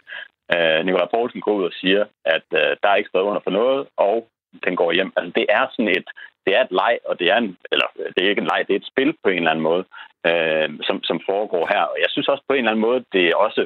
[0.56, 3.52] Øh, Nikolaj Poulsen går ud og siger, at øh, der er ikke skrevet under for
[3.60, 4.28] noget, og
[4.66, 5.12] den går hjem.
[5.18, 6.10] Altså, det er sådan et,
[6.48, 8.74] det er et leg, og det er, en, eller, det er ikke en leg, det
[8.74, 9.84] er et spil på en eller anden måde,
[10.30, 11.84] øh, som, som foregår her.
[11.92, 13.62] Og jeg synes også på en eller anden måde, det også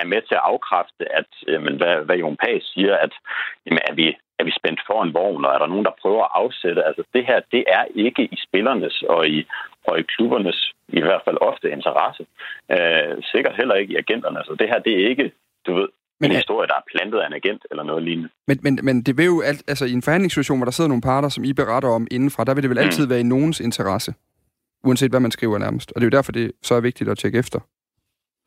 [0.00, 3.12] er med til at afkræfte, at øh, jamen, hvad, hvad Jon Pag siger, at
[3.66, 4.06] jamen, er, vi,
[4.38, 6.84] er vi spændt for en vogn, og er der nogen, der prøver at afsætte?
[6.88, 9.38] Altså det her, det er ikke i spillernes og i,
[9.88, 12.26] og i klubbernes, i hvert fald ofte interesse.
[12.74, 14.38] Øh, sikkert heller ikke i agenterne.
[14.38, 15.32] Altså, det her, det er ikke,
[15.66, 15.88] du ved,
[16.24, 18.28] men, en historie, der er plantet af en agent eller noget lignende.
[18.48, 21.02] Men, men, men det vil jo alt, altså i en forhandlingssituation, hvor der sidder nogle
[21.10, 22.84] parter, som I beretter om indenfra, der vil det vel mm.
[22.84, 24.14] altid være i nogens interesse,
[24.84, 25.92] uanset hvad man skriver nærmest.
[25.92, 27.60] Og det er jo derfor, det så er vigtigt at tjekke efter.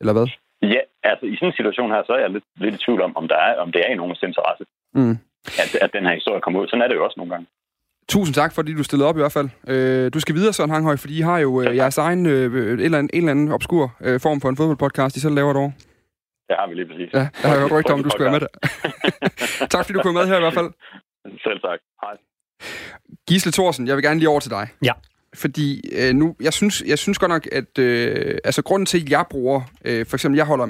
[0.00, 0.26] Eller hvad?
[0.62, 3.16] Ja, altså i sådan en situation her, så er jeg lidt, lidt i tvivl om,
[3.16, 4.64] om, der er, om det er i nogens interesse,
[4.94, 5.16] mm.
[5.62, 6.68] at, at den her historie kommer ud.
[6.68, 7.46] Sådan er det jo også nogle gange.
[8.08, 9.48] Tusind tak, fordi du stillede op i hvert fald.
[9.68, 12.80] Øh, du skal videre, Søren Hanghøj, fordi I har jo øh, jeres egen øh, en,
[12.80, 15.56] eller anden, en eller anden obskur øh, form for en fodboldpodcast, I selv laver et
[15.56, 15.72] år.
[16.48, 17.10] Det har vi lige præcis.
[17.14, 18.52] Ja, jeg har hørt rygter om, du skulle være med der.
[19.72, 20.70] tak fordi du kom med her i hvert fald.
[21.46, 21.80] Selv tak.
[22.02, 22.14] Hej.
[23.28, 24.68] Gisle Thorsen, jeg vil gerne lige over til dig.
[24.84, 24.92] Ja.
[25.38, 29.10] Fordi øh, nu, jeg synes, jeg synes godt nok, at øh, altså grunden til, at
[29.10, 30.66] jeg bruger, øh, for eksempel, jeg holder,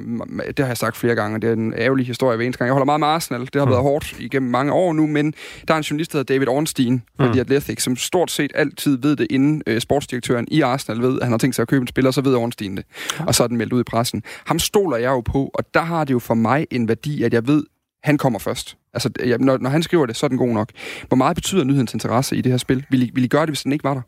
[0.46, 2.72] det har jeg sagt flere gange, det er en ærgerlig historie hver eneste gang, jeg
[2.72, 3.70] holder meget med Arsenal, det har mm.
[3.70, 5.34] været hårdt igennem mange år nu, men
[5.68, 7.32] der er en journalist, der hedder David Ornstein fra mm.
[7.32, 11.22] The Athletic, som stort set altid ved det, inden øh, sportsdirektøren i Arsenal ved, at
[11.22, 12.84] han har tænkt sig at købe en spiller, så ved Ornstein det,
[13.26, 14.22] og så er den meldt ud i pressen.
[14.46, 17.34] Ham stoler jeg jo på, og der har det jo for mig en værdi, at
[17.34, 17.64] jeg ved,
[18.02, 18.76] han kommer først.
[18.94, 20.70] Altså, når, når han skriver det, så er den god nok.
[21.08, 22.86] Hvor meget betyder nyhedens interesse i det her spil?
[22.90, 24.00] Vil I, vil I gøre det, hvis den ikke var der?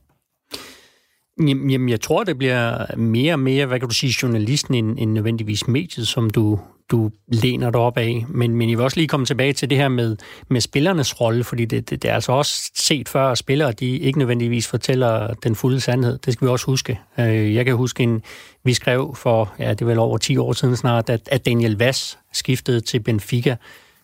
[1.49, 5.13] Jamen, jeg tror, det bliver mere og mere, hvad kan du sige, journalisten end, end
[5.13, 6.61] nødvendigvis mediet, som du,
[6.91, 8.25] du læner dig op af.
[8.29, 10.17] Men, men jeg vil også lige komme tilbage til det her med,
[10.49, 13.99] med spillernes rolle, fordi det, det, det er altså også set før, at spillere de
[13.99, 16.19] ikke nødvendigvis fortæller den fulde sandhed.
[16.19, 17.01] Det skal vi også huske.
[17.19, 18.23] Øh, jeg kan huske, en,
[18.65, 22.19] vi skrev for, ja, det var over 10 år siden snart, at, at Daniel Vass
[22.33, 23.57] skiftede til Benfica,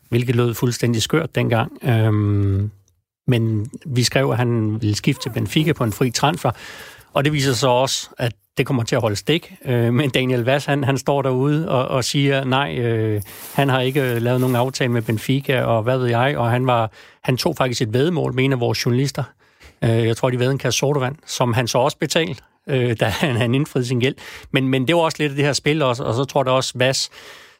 [0.08, 1.78] hvilket lød fuldstændig skørt dengang.
[1.84, 2.70] Øhm,
[3.26, 6.50] men vi skrev, at han ville skifte til Benfica på en fri transfer,
[7.12, 9.54] og det viser sig også, at det kommer til at holde stik.
[9.64, 13.22] Øh, men Daniel Vass, han, han står derude og, og siger, nej, øh,
[13.54, 16.90] han har ikke lavet nogen aftale med Benfica, og hvad ved jeg, og han, var,
[17.22, 19.24] han tog faktisk et vedmål med en af vores journalister.
[19.84, 23.04] Øh, jeg tror, de ved en kasse sodavand, som han så også betalte, øh, da
[23.04, 24.14] han, han indfriede sin gæld.
[24.50, 26.52] Men, men det var også lidt af det her spil også, og så tror jeg
[26.52, 27.10] også, Vass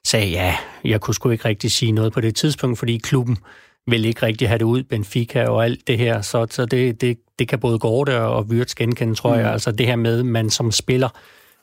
[0.05, 3.39] sagde, ja, jeg kunne sgu ikke rigtig sige noget på det tidspunkt, fordi klubben
[3.87, 7.19] vil ikke rigtig have det ud, Benfica og alt det her, så, så det, det,
[7.39, 9.41] det kan både Gorte og Wirtz genkende, tror mm.
[9.41, 9.53] jeg.
[9.53, 11.09] Altså det her med, man som spiller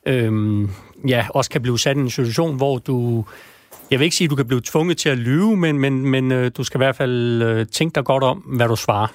[0.07, 0.69] øhm,
[1.07, 3.25] ja, også kan blive sat i en situation, hvor du...
[3.91, 6.31] Jeg vil ikke sige, at du kan blive tvunget til at lyve, men, men, men
[6.31, 9.07] øh, du skal i hvert fald øh, tænke dig godt om, hvad du svarer.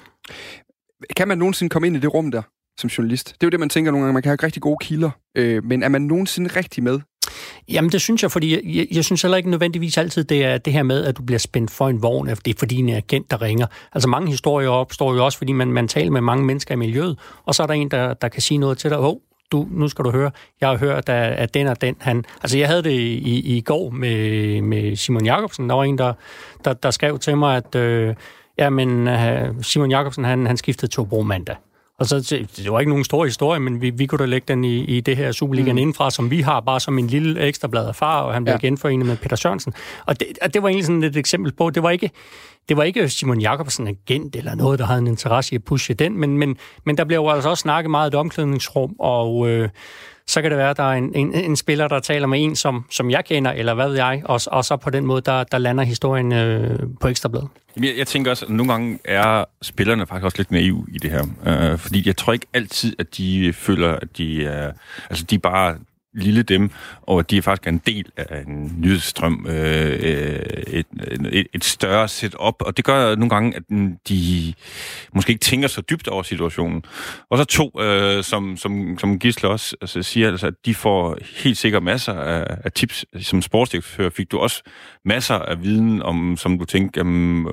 [1.15, 2.41] Kan man nogensinde komme ind i det rum der,
[2.77, 3.27] som journalist?
[3.27, 4.13] Det er jo det, man tænker nogle gange.
[4.13, 6.99] Man kan have rigtig gode kilder, øh, men er man nogensinde rigtig med
[7.69, 10.73] Jamen, det synes jeg, fordi jeg, jeg synes heller ikke nødvendigvis altid, det er det
[10.73, 13.31] her med, at du bliver spændt for en vogn, at det er fordi en agent,
[13.31, 13.67] der ringer.
[13.93, 17.19] Altså mange historier opstår jo også, fordi man, man taler med mange mennesker i miljøet,
[17.45, 18.99] og så er der en, der, der kan sige noget til dig.
[18.99, 19.15] Oh,
[19.51, 20.31] du, nu skal du høre,
[20.61, 22.25] jeg har hørt, at, at den og den, han...
[22.41, 25.69] Altså, jeg havde det i, i går med, med Simon Jakobsen.
[25.69, 26.13] Der var en, der,
[26.65, 28.15] der, der skrev til mig, at øh,
[28.57, 31.55] ja, men, øh, Simon Jakobsen, han, han skiftede to Bro mandag.
[31.99, 32.19] Og så,
[32.57, 35.01] det var ikke nogen stor historie, men vi, vi kunne da lægge den i, i
[35.01, 35.77] det her Superligaen mm.
[35.77, 38.67] indenfra, som vi har, bare som en lille ekstrablad af far, og han blev ja.
[38.67, 39.73] genforenet med Peter Sørensen.
[40.05, 42.11] Og det, og det var egentlig sådan et eksempel på, det var ikke,
[42.69, 45.93] det var ikke Simon Jakobsen agent eller noget, der havde en interesse i at pushe
[45.93, 49.69] den, men, men, men der blev jo altså også snakket meget i omklædningsrum, og øh,
[50.27, 52.55] så kan det være, at der er en, en, en spiller, der taler med en,
[52.55, 55.43] som, som jeg kender, eller hvad ved jeg, og, og så på den måde, der,
[55.43, 57.47] der lander historien øh, på ekstrabladet.
[57.77, 61.11] Jeg, jeg tænker også, at nogle gange er spillerne faktisk også lidt naive i det
[61.11, 61.25] her.
[61.45, 64.71] Øh, fordi jeg tror ikke altid, at de føler, at de er...
[65.09, 65.75] Altså, de bare
[66.13, 70.85] lille dem, og at de er faktisk en del af en nyhedsstrøm, øh, øh et,
[71.31, 73.63] et, et større setup, og det gør nogle gange, at
[74.09, 74.53] de
[75.13, 76.83] måske ikke tænker så dybt over situationen.
[77.29, 81.17] Og så to, øh, som, som, som Gisle også altså, siger, altså, at de får
[81.43, 83.05] helt sikkert masser af, af tips.
[83.19, 84.63] Som sportsdirektør fik du også
[85.05, 87.47] masser af viden om, som du tænker, jamen,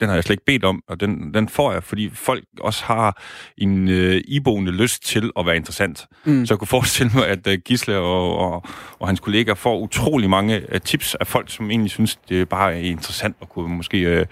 [0.00, 2.84] den har jeg slet ikke bedt om, og den, den får jeg, fordi folk også
[2.84, 3.22] har
[3.58, 6.06] en øh, iboende lyst til at være interessant.
[6.24, 6.46] Mm.
[6.46, 8.64] Så jeg kunne forestille mig, at uh, Gisle og, og,
[8.98, 12.74] og hans kollegaer får utrolig mange uh, tips af folk, som egentlig synes, det bare
[12.74, 14.26] er interessant at kunne måske uh,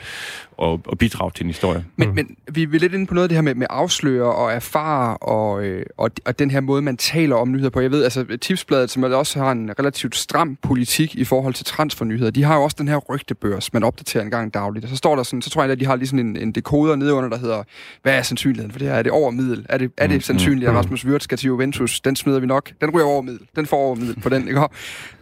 [0.57, 1.85] og, og bidrage til en historie.
[1.97, 2.15] Men, mm.
[2.15, 5.17] men vi er lidt inde på noget af det her med, med afsløre og erfare
[5.17, 7.81] og, øh, og, og den her måde, man taler om nyheder på.
[7.81, 12.31] Jeg ved, altså Tipsbladet, som også har en relativt stram politik i forhold til transfernyheder,
[12.31, 14.85] de har jo også den her rygtebørs, man opdaterer en gang dagligt.
[14.85, 16.53] Og så står der sådan, så tror jeg, at de har lige sådan en, en
[16.53, 17.63] dekoder nede under, der hedder,
[18.03, 18.95] hvad er sandsynligheden for det her?
[18.95, 19.67] Er det over middel?
[19.69, 20.21] Er det, er det mm.
[20.21, 20.77] sandsynligt, at mm.
[20.77, 22.01] Rasmus Wirtz skal til Juventus?
[22.01, 22.71] Den smider vi nok.
[22.81, 23.41] Den ryger over middel.
[23.57, 24.61] Den får over middel på den, ikke?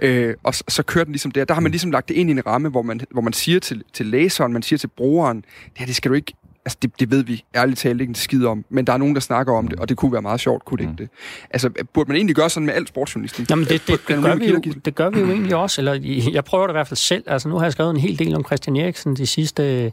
[0.00, 1.44] Øh, og så, så kører den ligesom der.
[1.44, 3.60] Der har man ligesom lagt det ind i en ramme, hvor man, hvor man siger
[3.60, 6.32] til, til læseren, man siger til brugeren, det her, det skal du ikke
[6.64, 9.14] altså det, det ved vi ærligt talt ikke en skid om, men der er nogen,
[9.14, 10.96] der snakker om det, og det kunne være meget sjovt, kunne det ikke mm.
[10.96, 11.08] det?
[11.50, 13.50] Altså, burde man egentlig gøre sådan med alt sportsjournalistik?
[13.50, 15.94] Jamen, det, det, det, gør vi jo, det gør vi jo egentlig også, eller
[16.32, 17.24] jeg prøver det i hvert fald selv.
[17.26, 19.92] Altså, nu har jeg skrevet en hel del om Christian Eriksen de sidste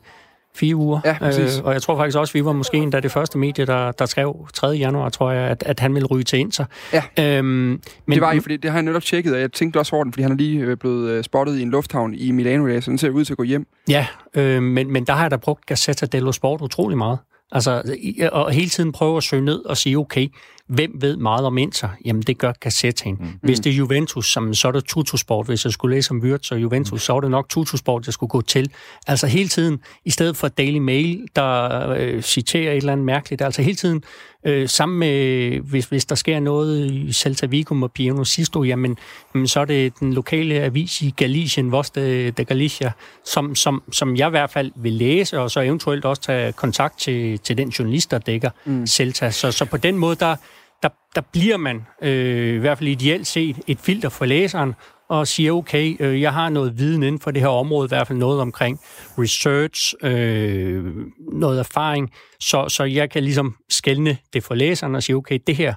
[0.55, 0.99] fire uger.
[1.05, 3.65] Ja, øh, og jeg tror faktisk også, vi var måske en af det første medie,
[3.65, 4.67] der, der skrev 3.
[4.67, 6.65] januar, tror jeg, at, at han ville ryge til Inter.
[6.93, 9.77] Ja, øhm, men, det var jo, fordi det har jeg netop tjekket, og jeg tænkte
[9.77, 12.31] også over den, fordi han er lige øh, blevet øh, spottet i en lufthavn i
[12.31, 13.67] Milano, så den ser ud til at gå hjem.
[13.89, 17.17] Ja, øh, men, men der har jeg da brugt Gazzetta dello Sport utrolig meget.
[17.51, 17.95] Altså,
[18.31, 20.27] og hele tiden prøve at søge ned og sige, okay,
[20.69, 21.89] hvem ved meget om Inter?
[22.05, 23.17] Jamen, det gør Gazzetaen.
[23.19, 23.27] Mm.
[23.41, 25.45] Hvis det er Juventus, så er det Tutusport.
[25.45, 26.97] Hvis jeg skulle læse om Wirtz og Juventus, mm.
[26.97, 28.71] så var det nok Tutusport, jeg skulle gå til.
[29.08, 33.41] Altså hele tiden, i stedet for Daily Mail, der øh, citerer et eller andet mærkeligt,
[33.41, 34.03] altså hele tiden
[34.45, 38.97] Øh, sammen med, hvis, hvis der sker noget i Celta Vigo og Piano Sisto, jamen,
[39.34, 42.91] jamen, så er det den lokale avis i Galicien, Voz de, de Galicia,
[43.25, 46.99] som, som, som jeg i hvert fald vil læse, og så eventuelt også tage kontakt
[46.99, 48.88] til, til den journalist, der dækker mm.
[48.88, 49.32] Celta.
[49.32, 50.36] Så, så på den måde, der,
[50.84, 54.74] der, der bliver man øh, i hvert fald ideelt set et filter for læseren,
[55.10, 58.08] og siger, okay, øh, jeg har noget viden inden for det her område, i hvert
[58.08, 58.80] fald noget omkring
[59.18, 60.86] research, øh,
[61.34, 65.56] noget erfaring, så, så jeg kan ligesom skælne det for læseren og sige, okay, det
[65.56, 65.74] her,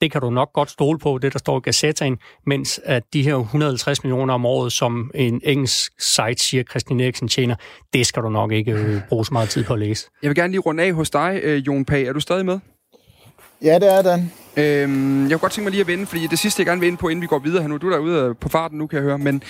[0.00, 3.22] det kan du nok godt stole på, det der står i Gazettaen, mens at de
[3.22, 7.54] her 150 millioner om året, som en engelsk site siger, Christian Eriksen tjener,
[7.92, 10.08] det skal du nok ikke øh, bruge så meget tid på at læse.
[10.22, 12.06] Jeg vil gerne lige runde af hos dig, øh, Jon Pag.
[12.06, 12.60] Er du stadig med?
[13.64, 14.32] Ja, det er den.
[14.56, 16.86] Øhm, jeg kunne godt tænke mig lige at vende, fordi det sidste, jeg gerne vil
[16.86, 18.96] ind på, inden vi går videre her nu, du er derude på farten nu, kan
[18.96, 19.42] jeg høre, men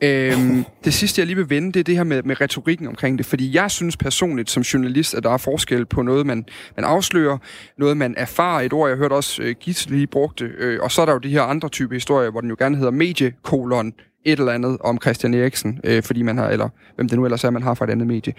[0.00, 3.18] øhm, det sidste, jeg lige vil vende, det er det her med, med retorikken omkring
[3.18, 6.44] det, fordi jeg synes personligt som journalist, at der er forskel på noget, man,
[6.76, 7.38] man afslører,
[7.78, 11.02] noget, man erfarer, et ord, jeg hørte også uh, Gisle lige brugte, øh, og så
[11.02, 13.92] er der jo de her andre type historier, hvor den jo gerne hedder mediekolon,
[14.24, 17.44] et eller andet om Christian Eriksen, øh, fordi man har, eller hvem det nu ellers
[17.44, 18.34] er, man har fra et andet medie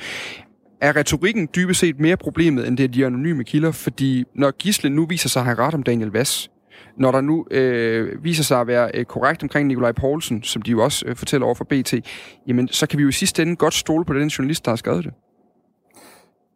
[0.82, 4.90] er retorikken dybest set mere problemet, end det er de anonyme kilder, fordi når Gisle
[4.90, 6.52] nu viser sig at have ret om Daniel Vass,
[6.98, 10.72] når der nu øh, viser sig at være øh, korrekt omkring Nikolaj Poulsen, som de
[10.72, 11.94] jo også øh, fortæller over for BT,
[12.48, 14.76] jamen så kan vi jo i sidste ende godt stole på den journalist, der har
[14.76, 15.14] skrevet det.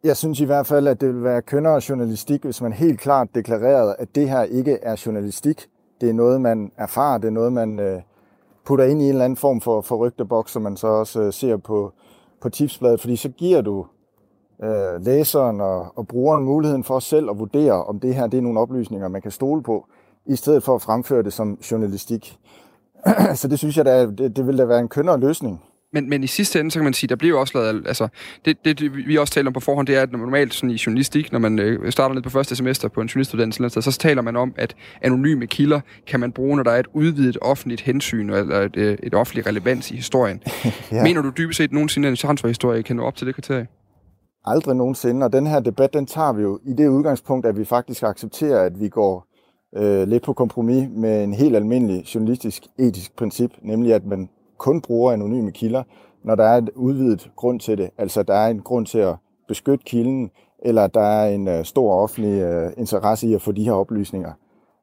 [0.03, 3.27] Jeg synes i hvert fald, at det vil være kønnere journalistik, hvis man helt klart
[3.35, 5.67] deklarerede, at det her ikke er journalistik.
[6.01, 8.01] Det er noget, man erfarer, det er noget, man øh,
[8.65, 11.33] putter ind i en eller anden form for, for rygteboks, som man så også øh,
[11.33, 11.93] ser på,
[12.41, 13.85] på tipsbladet, fordi så giver du
[14.63, 18.41] øh, læseren og, og brugeren muligheden for selv at vurdere, om det her det er
[18.41, 19.85] nogle oplysninger, man kan stole på,
[20.25, 22.37] i stedet for at fremføre det som journalistik.
[23.35, 25.61] så det synes jeg, da, det, det vil da være en kønnere løsning.
[25.93, 28.07] Men, men i sidste ende, så kan man sige, der bliver jo også lavet, altså,
[28.45, 31.31] det, det, vi også taler om på forhånd, det er, at normalt sådan i journalistik,
[31.31, 34.53] når man øh, starter ned på første semester på en journalistuddannelse, så taler man om,
[34.57, 38.75] at anonyme kilder kan man bruge, når der er et udvidet offentligt hensyn, eller et,
[38.75, 40.43] øh, et offentligt relevans i historien.
[40.91, 41.03] ja.
[41.03, 43.67] Mener du dybest set nogensinde, at en transferhistorie kan nå op til det kriterie?
[44.45, 47.65] Aldrig nogensinde, og den her debat, den tager vi jo i det udgangspunkt, at vi
[47.65, 49.25] faktisk accepterer, at vi går
[49.75, 54.81] øh, lidt på kompromis med en helt almindelig journalistisk etisk princip, nemlig at man kun
[54.81, 55.83] bruger anonyme kilder,
[56.23, 57.89] når der er et udvidet grund til det.
[57.97, 59.15] Altså der er en grund til at
[59.47, 60.31] beskytte kilden,
[60.65, 64.31] eller der er en øh, stor offentlig øh, interesse i at få de her oplysninger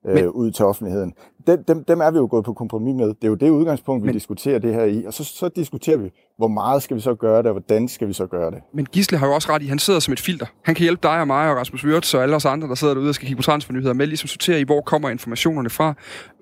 [0.06, 0.28] øh, Men...
[0.28, 1.12] ud til offentligheden.
[1.46, 3.06] Dem, dem, dem er vi jo gået på kompromis med.
[3.06, 4.14] Det er jo det udgangspunkt, vi Men...
[4.14, 5.04] diskuterer det her i.
[5.04, 8.08] Og så, så diskuterer vi, hvor meget skal vi så gøre det, og hvordan skal
[8.08, 8.58] vi så gøre det.
[8.74, 10.46] Men Gisle har jo også ret i, han sidder som et filter.
[10.64, 12.94] Han kan hjælpe dig og mig og Rasmus Wirtz og alle os andre, der sidder
[12.94, 15.94] derude og skal kigge på transfernyheder med, ligesom sortere i, hvor kommer informationerne fra,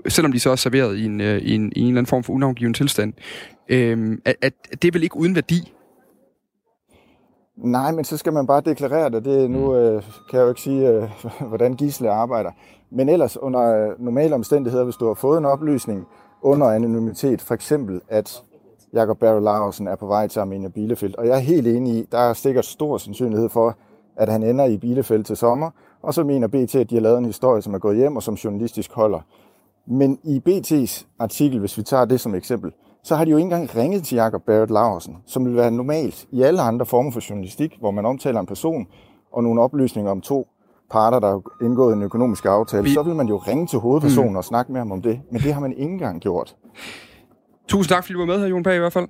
[0.09, 2.22] selvom de så er serveret i en, øh, i en, i en eller anden form
[2.22, 3.12] for unavngiven tilstand.
[3.68, 4.52] Øhm, at, at
[4.82, 5.72] det er vel ikke uden værdi,
[7.57, 9.24] Nej, men så skal man bare deklarere det.
[9.24, 11.11] det nu øh, kan jeg jo ikke sige, øh,
[11.48, 12.50] hvordan Gisle arbejder.
[12.91, 16.07] Men ellers under normale omstændigheder, hvis du har fået en oplysning
[16.43, 18.43] under anonymitet, for eksempel at
[18.93, 22.09] Jakob Barry Larsen er på vej til Armenia Bielefeldt, og jeg er helt enig i,
[22.12, 23.76] der er sikkert stor sandsynlighed for,
[24.16, 25.70] at han ender i Bielefeldt til sommer,
[26.03, 28.22] og så mener BT, at de har lavet en historie, som er gået hjem og
[28.22, 29.20] som journalistisk holder.
[29.87, 32.72] Men i BT's artikel, hvis vi tager det som eksempel,
[33.03, 36.26] så har de jo ikke engang ringet til Jakob Barrett Larsen, som vil være normalt
[36.30, 38.87] i alle andre former for journalistik, hvor man omtaler en person
[39.32, 40.49] og nogle oplysninger om to
[40.91, 42.95] parter, der har indgået en økonomisk aftale, Vi...
[42.95, 44.37] så vil man jo ringe til hovedpersonen mm.
[44.37, 45.20] og snakke med ham om det.
[45.32, 46.57] Men det har man ikke engang gjort.
[47.68, 49.09] Tusind tak, fordi du var med her, Jon Pag, i hvert fald.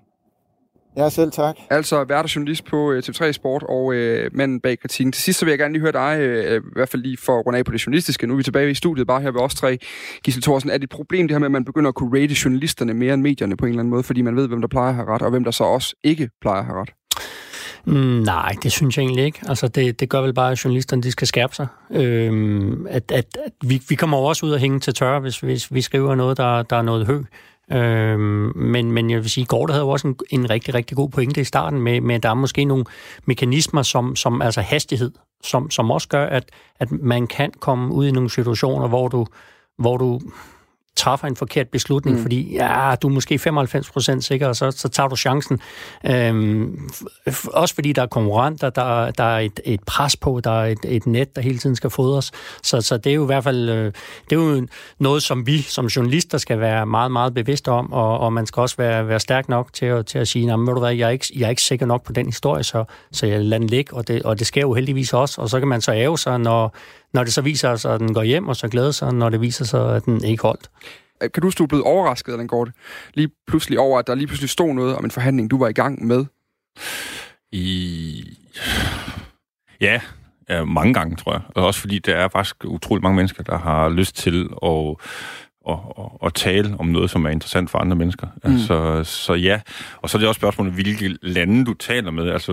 [0.97, 1.57] Ja, selv tak.
[1.71, 5.13] Altså vært journalist på uh, TV3 Sport og uh, manden bag kritikken.
[5.13, 7.39] Til sidst så vil jeg gerne lige høre dig, uh, i hvert fald lige for
[7.39, 8.27] at runde af på det journalistiske.
[8.27, 9.79] Nu er vi tilbage i studiet, bare her ved os tre.
[10.23, 12.35] Gisle Thorsen, er det et problem det her med, at man begynder at kunne rate
[12.45, 14.89] journalisterne mere end medierne på en eller anden måde, fordi man ved, hvem der plejer
[14.89, 16.91] at have ret, og hvem der så også ikke plejer at have ret?
[17.87, 19.41] Mm, nej, det synes jeg egentlig ikke.
[19.49, 21.67] Altså, det, det gør vel bare, at journalisterne de skal skærpe sig.
[21.91, 25.75] Øhm, at, at, at vi, vi kommer også ud og hænge til tørre, hvis, hvis
[25.75, 27.23] vi skriver noget, der, der er noget hø.
[27.73, 31.09] Øhm, men, men jeg vil sige, Gorte havde jo også en, en rigtig, rigtig god
[31.09, 32.85] pointe i starten med, med at der er måske nogle
[33.25, 35.11] mekanismer, som, som altså hastighed,
[35.43, 36.45] som, som også gør, at,
[36.81, 39.27] at man kan komme ud i nogle situationer, hvor du,
[39.79, 40.21] hvor du
[40.97, 42.23] træffer en forkert beslutning, mm.
[42.23, 45.61] fordi ja, du er måske 95% sikker, og så, så tager du chancen.
[46.07, 46.91] Øhm,
[47.53, 50.79] også fordi der er konkurrenter, der, der er et, et pres på, der er et,
[50.85, 52.33] et net, der hele tiden skal fodres.
[52.63, 53.93] Så, så det er jo i hvert fald øh,
[54.31, 54.67] det er jo
[54.99, 58.61] noget, som vi som journalister skal være meget, meget bevidste om, og, og man skal
[58.61, 61.11] også være, være stærk nok til at, til at sige, ved du hvad, jeg er,
[61.11, 63.95] ikke, jeg er ikke sikker nok på den historie, så, så jeg lader den ligge,
[63.95, 66.41] og det, og det sker jo heldigvis også, og så kan man så æve sig,
[66.41, 66.75] når,
[67.13, 69.41] når det så viser sig, at den går hjem, og så glæder sig, når det
[69.41, 70.71] viser sig, at den ikke holdt.
[71.35, 72.69] Kan du stå blevet overrasket af den går
[73.15, 75.73] lige pludselig over, at der lige pludselig stod noget om en forhandling, du var i
[75.73, 76.25] gang med?
[77.53, 78.39] I...
[79.81, 80.01] Ja,
[80.49, 81.43] ja mange gange, tror jeg.
[81.55, 84.97] Og også fordi der er faktisk utrolig mange mennesker, der har lyst til at
[85.69, 88.27] at, at, at tale om noget, som er interessant for andre mennesker.
[88.45, 88.53] Mm.
[88.53, 89.61] Altså, så ja,
[90.03, 92.31] og så er det også spørgsmålet, hvilke lande du taler med.
[92.31, 92.53] Altså,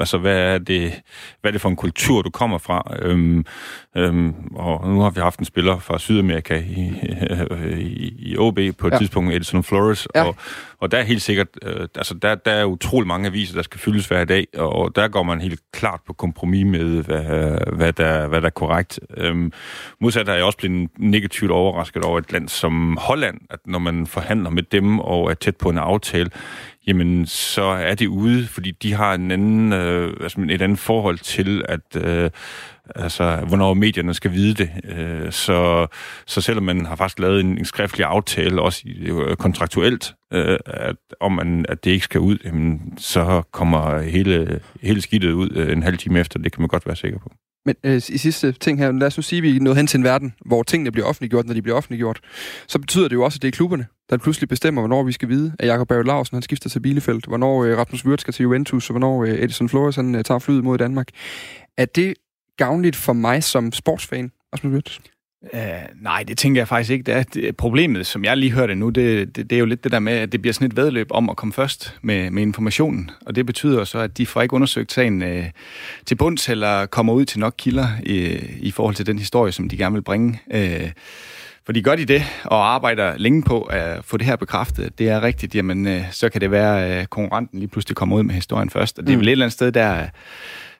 [0.00, 0.92] altså hvad, er det,
[1.40, 2.94] hvad er det for en kultur, du kommer fra?
[3.02, 3.44] Øhm,
[3.96, 6.92] øhm, og nu har vi haft en spiller fra Sydamerika i,
[7.80, 8.98] i, i OB på et ja.
[8.98, 10.24] tidspunkt, Edison Flores, ja.
[10.24, 10.36] og,
[10.78, 13.80] og der er helt sikkert, øh, altså der, der er utrolig mange aviser, der skal
[13.80, 18.26] fyldes hver dag, og der går man helt klart på kompromis med, hvad, hvad, der,
[18.28, 19.00] hvad der er korrekt.
[19.16, 19.52] Øhm,
[20.00, 24.06] modsat er jeg også blevet negativt overrasket over et land som Holland, at når man
[24.06, 26.30] forhandler med dem og er tæt på en aftale,
[26.86, 31.18] jamen så er det ude, fordi de har en anden, øh, altså et andet forhold
[31.18, 32.30] til, at øh,
[32.94, 34.70] altså, hvornår medierne skal vide det.
[34.84, 35.86] Øh, så,
[36.26, 40.96] så selvom man har faktisk lavet en, en skriftlig aftale, også øh, kontraktuelt, øh, at,
[41.20, 45.72] om man, at det ikke skal ud, jamen, så kommer hele, hele skidtet ud øh,
[45.72, 46.38] en halv time efter.
[46.38, 47.32] Det kan man godt være sikker på.
[47.66, 49.86] Men øh, i sidste ting her, lad os nu sige, at vi er nået hen
[49.86, 52.20] til en verden, hvor tingene bliver offentliggjort, når de bliver offentliggjort.
[52.68, 55.28] Så betyder det jo også, at det er klubberne, der pludselig bestemmer, hvornår vi skal
[55.28, 58.42] vide, at Jakob Barry Larsen han skifter til Bielefeld, hvornår øh, Rasmus Wirtz skal til
[58.42, 61.08] Juventus, og hvornår øh, Edison Flores han, øh, tager flyet mod Danmark.
[61.78, 62.14] Er det
[62.56, 64.98] gavnligt for mig som sportsfan, Rasmus Wirtz?
[65.52, 65.58] Uh,
[66.02, 67.02] nej, det tænker jeg faktisk ikke.
[67.02, 69.84] Det er, det, problemet, som jeg lige hørte nu, det, det, det er jo lidt
[69.84, 72.42] det der med, at det bliver sådan et vedløb om at komme først med, med
[72.42, 73.10] informationen.
[73.26, 75.44] Og det betyder så, at de får ikke undersøgt sagen uh,
[76.06, 78.16] til bunds, eller kommer ud til nok kilder i,
[78.58, 80.40] i forhold til den historie, som de gerne vil bringe.
[80.54, 80.90] Uh,
[81.66, 85.22] fordi gør de det, og arbejder længe på at få det her bekræftet, det er
[85.22, 88.70] rigtigt, jamen uh, så kan det være, at konkurrenten lige pludselig kommer ud med historien
[88.70, 88.98] først.
[88.98, 89.20] Og det er mm.
[89.20, 90.06] vel et eller andet sted, der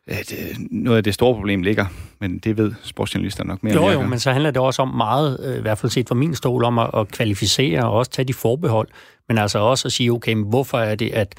[0.06, 0.34] at
[0.70, 1.86] noget af det store problem ligger,
[2.20, 5.40] men det ved sportsjournalister nok mere Jo, jo, men så handler det også om meget,
[5.42, 8.26] øh, i hvert fald set fra min stol, om at, at kvalificere og også tage
[8.26, 8.88] de forbehold,
[9.28, 11.34] men altså også at sige, okay, men hvorfor er det, at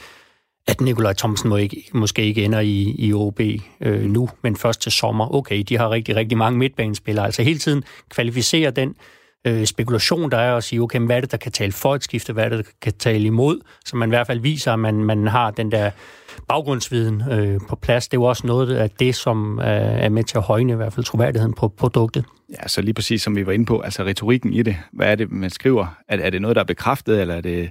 [0.69, 3.39] at Nikolaj Thomsen må ikke, måske ikke ender i, i OB
[3.81, 5.35] øh, nu, men først til sommer.
[5.35, 7.25] Okay, de har rigtig, rigtig mange midtbanespillere.
[7.25, 8.95] Altså hele tiden kvalificere den øh,
[9.65, 12.33] spekulation, der er, og sige, okay, hvad er det, der kan tale for et skifte,
[12.33, 14.95] hvad er det, der kan tale imod, så man i hvert fald viser, at man,
[15.03, 15.91] man har den der
[16.47, 18.07] baggrundsviden øh, på plads.
[18.07, 20.75] Det er jo også noget af det, som øh, er med til at højne i
[20.75, 22.25] hvert fald troværdigheden på produktet.
[22.49, 24.77] Ja, så lige præcis som vi var inde på, altså retorikken i det.
[24.93, 25.97] Hvad er det, man skriver?
[26.07, 27.69] Er, er det noget, der er bekræftet, eller er det,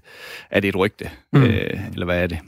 [0.50, 1.10] er det et rygte?
[1.32, 1.42] Mm.
[1.42, 2.38] Øh, eller hvad er det?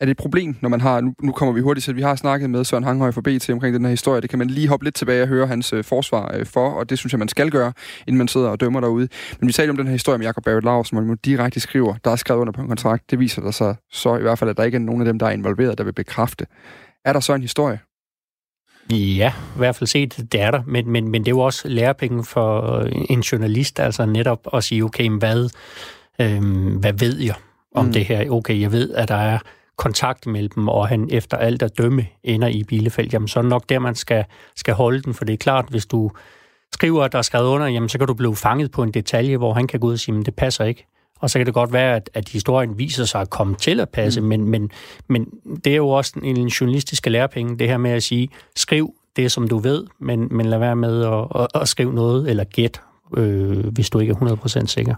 [0.00, 2.16] Er det et problem, når man har, nu, nu kommer vi hurtigt til, vi har
[2.16, 4.86] snakket med Søren Hanghøj fra BT omkring den her historie, det kan man lige hoppe
[4.86, 7.50] lidt tilbage og høre hans øh, forsvar øh, for, og det synes jeg, man skal
[7.50, 7.72] gøre,
[8.06, 9.08] inden man sidder og dømmer derude.
[9.40, 11.94] Men vi taler om den her historie med Jacob Barrett Larsen, hvor man direkte skriver,
[12.04, 14.50] der er skrevet under på en kontrakt, det viser der sig så i hvert fald,
[14.50, 16.46] at der ikke er nogen af dem, der er involveret, der vil bekræfte.
[17.04, 17.78] Er der så en historie?
[18.90, 21.68] Ja, i hvert fald set, det er der, men, men, men det er jo også
[21.68, 22.80] lærepenge for
[23.10, 25.50] en journalist, altså netop at sige, okay, hvad,
[26.20, 27.34] øhm, hvad ved jeg
[27.74, 27.92] om mm.
[27.92, 28.30] det her?
[28.30, 29.38] Okay, jeg ved, at der er
[29.76, 33.42] kontakt mellem dem, og han efter alt at dømme ender i Bielefeld, jamen så er
[33.42, 34.24] det nok der, man skal,
[34.56, 36.10] skal holde den, for det er klart, hvis du
[36.74, 39.36] skriver, at der er skrevet under, jamen så kan du blive fanget på en detalje,
[39.36, 40.86] hvor han kan gå ud og sige, at det passer ikke.
[41.20, 43.88] Og så kan det godt være, at, at historien viser sig at komme til at
[43.88, 44.26] passe, mm.
[44.26, 44.70] men, men,
[45.08, 45.26] men
[45.64, 49.32] det er jo også en, en journalistiske lærepenge, det her med at sige, skriv det,
[49.32, 52.80] som du ved, men, men lad være med at, at, at skrive noget, eller gæt,
[53.16, 54.94] øh, hvis du ikke er 100% sikker.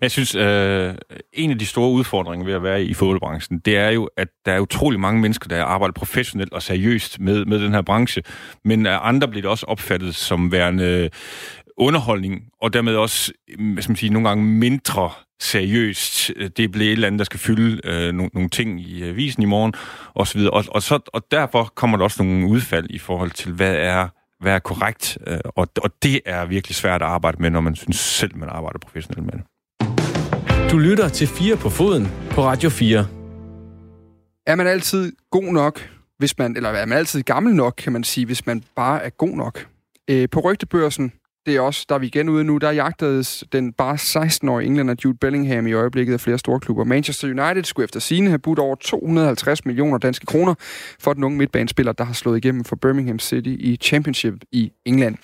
[0.00, 0.94] Jeg synes, øh,
[1.32, 4.52] en af de store udfordringer ved at være i fodboldbranchen, det er jo, at der
[4.52, 8.22] er utrolig mange mennesker, der arbejder professionelt og seriøst med, med den her branche,
[8.64, 11.10] men af andre bliver det også opfattet som værende øh,
[11.76, 15.10] underholdning, og dermed også, øh, hvad skal man sige, nogle gange mindre
[15.40, 16.30] seriøst.
[16.56, 19.46] Det bliver et eller andet, der skal fylde øh, nogle, nogle ting i avisen i
[19.46, 19.74] morgen,
[20.14, 20.50] og så.
[20.52, 24.08] Og, og, så, og derfor kommer der også nogle udfald i forhold til, hvad er
[24.40, 27.74] hvad er korrekt, øh, og, og det er virkelig svært at arbejde med, når man
[27.74, 29.42] synes selv, man arbejder professionelt med det.
[30.70, 33.06] Du lytter til 4 på foden på Radio 4.
[34.46, 35.88] Er man altid god nok,
[36.18, 39.10] hvis man, eller er man altid gammel nok, kan man sige, hvis man bare er
[39.10, 39.66] god nok?
[40.10, 41.12] Øh, på rygtebørsen,
[41.46, 44.94] det er også, der er vi igen ude nu, der jagtedes den bare 16-årige englænder
[45.04, 46.84] Jude Bellingham i øjeblikket af flere store klubber.
[46.84, 50.54] Manchester United skulle efter sine have budt over 250 millioner danske kroner
[51.00, 55.16] for den unge midtbanespiller, der har slået igennem for Birmingham City i Championship i England.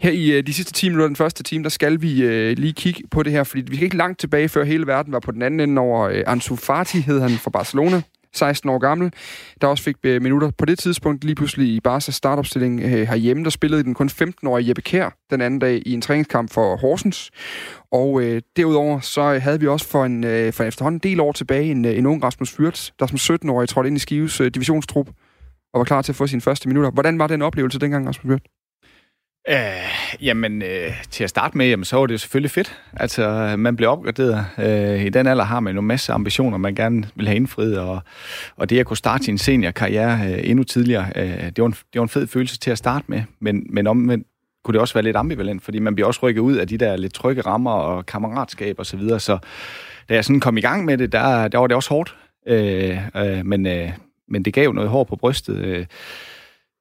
[0.00, 2.72] Her i øh, de sidste 10 minutter, den første time, der skal vi øh, lige
[2.72, 5.32] kigge på det her, fordi vi skal ikke langt tilbage, før hele verden var på
[5.32, 8.02] den anden ende over øh, Ansu Fati, hed han fra Barcelona.
[8.34, 9.12] 16 år gammel,
[9.60, 13.44] der også fik øh, minutter på det tidspunkt lige pludselig i Barca startopstilling øh, herhjemme.
[13.44, 17.30] Der spillede den kun 15-årige Jeppe Kær den anden dag i en træningskamp for Horsens.
[17.92, 21.20] Og øh, derudover så øh, havde vi også for en, øh, for efterhånden en del
[21.20, 24.40] år tilbage en, øh, en ung Rasmus Fyrts, der som 17-årig trådte ind i Skives
[24.40, 25.08] øh, divisionstrup
[25.74, 26.90] og var klar til at få sine første minutter.
[26.90, 28.57] Hvordan var den oplevelse dengang, Rasmus Fyrts?
[29.50, 32.78] Uh, jamen, øh, til at starte med, jamen, så var det jo selvfølgelig fedt.
[32.92, 34.46] Altså, man blev opgraderet.
[34.58, 38.00] Uh, I den alder har man jo masse ambitioner, man gerne vil have indfriet, og,
[38.56, 41.98] og det at kunne starte sin seniorkarriere øh, endnu tidligere, øh, det, var en, det
[41.98, 44.26] var en fed følelse til at starte med, men, men omvendt
[44.64, 46.96] kunne det også være lidt ambivalent, fordi man bliver også rykket ud af de der
[46.96, 49.38] lidt trygge rammer og kammeratskab og så videre, så
[50.08, 52.16] da jeg sådan kom i gang med det, der, der var det også hårdt,
[52.50, 52.56] uh,
[53.22, 53.90] øh, men, øh,
[54.28, 55.56] men det gav noget hår på brystet.
[55.56, 55.86] Øh,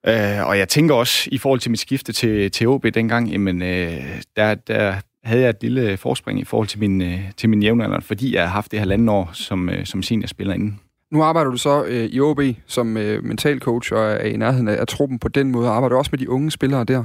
[0.07, 3.61] Øh, og jeg tænker også, i forhold til mit skifte til, til OB dengang, jamen,
[3.61, 7.63] øh, der, der havde jeg et lille forspring i forhold til min, øh, til min
[7.63, 10.79] jævnaldrende, fordi jeg har haft det her halvanden år som, øh, som seniorspiller inden.
[11.11, 14.67] Nu arbejder du så øh, i OB som øh, mental coach og er i nærheden
[14.67, 17.03] af, af truppen på den måde, og arbejder også med de unge spillere der.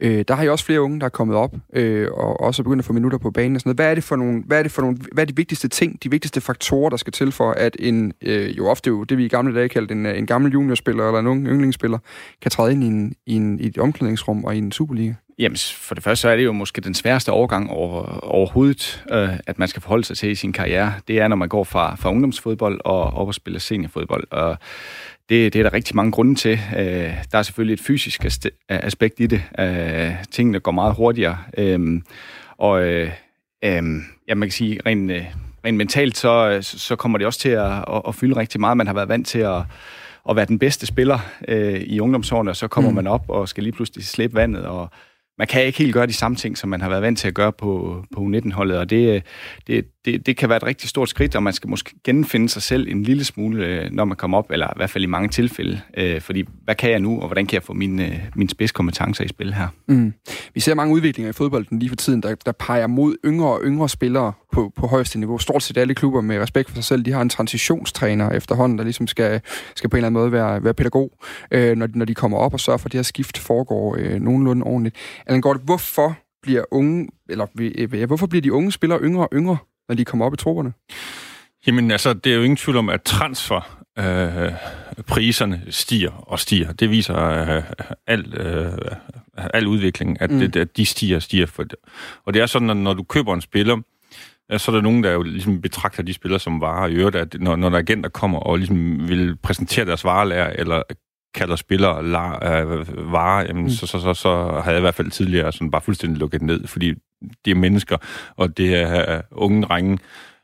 [0.00, 2.80] Øh, der har I også flere unge, der er kommet op øh, og også begyndt
[2.80, 3.76] at få minutter på banen og sådan noget.
[3.76, 6.02] Hvad er det for nogle, hvad er det for nogle, hvad er de vigtigste ting,
[6.02, 9.24] de vigtigste faktorer, der skal til for, at en, øh, jo ofte jo det vi
[9.24, 11.98] i gamle dage kaldte en, øh, en gammel juniorspiller eller en ung yndlingsspiller,
[12.42, 15.14] kan træde ind i, en, i, en, i et omklædningsrum og i en Superliga?
[15.38, 19.28] Jamen, for det første så er det jo måske den sværeste overgang over, overhovedet, øh,
[19.46, 20.94] at man skal forholde sig til i sin karriere.
[21.08, 24.24] Det er, når man går fra, fra ungdomsfodbold og op og spiller seniorfodbold.
[24.30, 24.56] Og
[25.28, 26.60] det, det er der rigtig mange grunde til.
[26.76, 28.24] Øh, der er selvfølgelig et fysisk
[28.68, 29.42] aspekt i det.
[29.58, 31.38] Øh, tingene går meget hurtigere.
[31.58, 32.00] Øh,
[32.58, 33.10] og øh,
[33.64, 33.82] øh,
[34.28, 35.24] ja, man kan sige, rent, øh,
[35.64, 38.76] rent mentalt, så, så kommer det også til at, at, at fylde rigtig meget.
[38.76, 39.62] Man har været vant til at
[40.28, 41.18] at være den bedste spiller
[41.48, 42.94] øh, i ungdomsårene, og så kommer mm.
[42.94, 44.90] man op og skal lige pludselig slippe vandet, og
[45.38, 47.34] man kan ikke helt gøre de samme ting, som man har været vant til at
[47.34, 49.22] gøre på, på U19-holdet, og det, øh,
[49.66, 52.62] det, det, det kan være et rigtig stort skridt, og man skal måske genfinde sig
[52.62, 55.28] selv en lille smule, øh, når man kommer op, eller i hvert fald i mange
[55.28, 55.80] tilfælde.
[55.96, 59.24] Øh, fordi, hvad kan jeg nu, og hvordan kan jeg få mine, øh, mine spidskompetencer
[59.24, 59.68] i spil her?
[59.88, 60.12] Mm.
[60.54, 63.60] Vi ser mange udviklinger i fodbolden lige for tiden, der, der peger mod yngre og
[63.64, 65.38] yngre spillere på, på højeste niveau.
[65.38, 68.84] Stort set alle klubber med respekt for sig selv, de har en transitionstræner efterhånden, der
[68.84, 69.40] ligesom skal,
[69.76, 71.10] skal på en eller anden måde være, være pædagog,
[71.50, 74.20] øh, når, når de kommer op og sørger for, at det her skift foregår øh,
[74.20, 74.96] nogenlunde ordentligt.
[75.26, 77.46] Allan Gård, hvorfor bliver unge, eller
[77.92, 79.56] ja, hvorfor bliver de unge spillere yngre og yngre,
[79.88, 80.72] når de kommer op i trupperne?
[81.66, 84.52] Jamen altså, det er jo ingen tvivl om, at transfer øh,
[85.06, 86.72] priserne stiger og stiger.
[86.72, 87.62] Det viser øh,
[88.06, 88.72] al, øh,
[89.36, 90.38] al udvikling, at, mm.
[90.38, 91.46] det, at de stiger og stiger.
[91.46, 91.76] For det.
[92.24, 93.80] Og det er sådan, at når du køber en spiller,
[94.56, 96.88] så er der nogen, der jo ligesom betragter de spillere som varer.
[96.88, 100.82] I øvrigt, at når, når der agenter kommer og ligesom vil præsentere deres varelærer, eller
[101.34, 103.70] kalder spillere la, øh, varer, jamen, mm.
[103.70, 106.66] så, så, så, så har jeg i hvert fald tidligere sådan bare fuldstændig lukket ned,
[106.66, 106.94] fordi
[107.44, 107.96] det er mennesker,
[108.36, 109.98] og det er uh, unge drenge,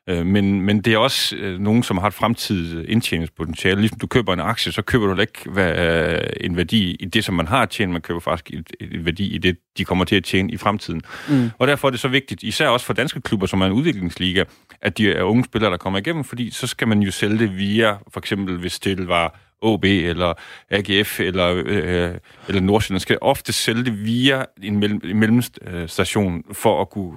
[0.08, 3.80] Øh, men, men det er også øh, nogen, som har et fremtidigt indtjeningspotentiale.
[3.80, 7.24] Ligesom du køber en aktie, så køber du ikke hvad, øh, en værdi i det,
[7.24, 7.92] som man har tjent.
[7.92, 11.02] Man køber faktisk en, en værdi i det, de kommer til at tjene i fremtiden.
[11.28, 11.50] Mm.
[11.58, 14.44] Og derfor er det så vigtigt, især også for danske klubber, som er en udviklingsliga,
[14.80, 17.58] at de er unge spillere, der kommer igennem, fordi så skal man jo sælge det
[17.58, 20.34] via, for eksempel hvis det var OB eller
[20.70, 22.14] AGF eller, øh,
[22.48, 27.12] eller Nordsjælland, skal ofte sælge det via en, mellem, en mellemstation for at kunne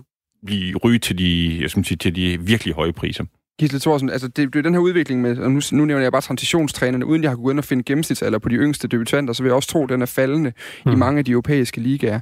[0.46, 3.26] blive ryge til de, jeg synes, til de virkelig høje priser.
[3.60, 6.12] Gisle Thorsen, altså det, det er den her udvikling med, og nu, nu nævner jeg
[6.12, 9.44] bare transitionstrænerne, uden jeg har gået ind og finde gennemsnitsalder på de yngste debutanter, så
[9.44, 10.52] vil jeg også tro, at den er faldende
[10.86, 10.92] mm.
[10.92, 12.20] i mange af de europæiske ligaer.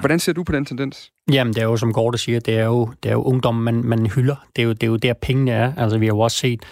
[0.00, 1.12] Hvordan ser du på den tendens?
[1.32, 3.74] Jamen, det er jo, som Gorte siger, det er jo, det er jo ungdom, man,
[3.84, 4.46] man hylder.
[4.56, 5.72] Det er, jo, det er jo der, pengene er.
[5.76, 6.62] Altså, vi har jo også set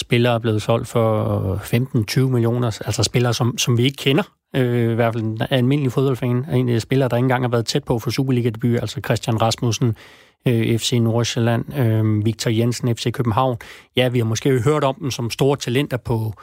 [0.00, 4.22] spillere er blevet solgt for 15-20 millioner, altså spillere, som, som vi ikke kender.
[4.56, 6.44] Øh, I hvert fald en almindelig fodboldfan.
[6.52, 9.42] En af de spillere, der ikke engang har været tæt på for Superliga-debut, altså Christian
[9.42, 9.96] Rasmussen,
[10.48, 13.56] øh, FC Nordsjælland, øh, Victor Jensen, FC København.
[13.96, 16.34] Ja, vi har måske hørt om dem som store talenter på,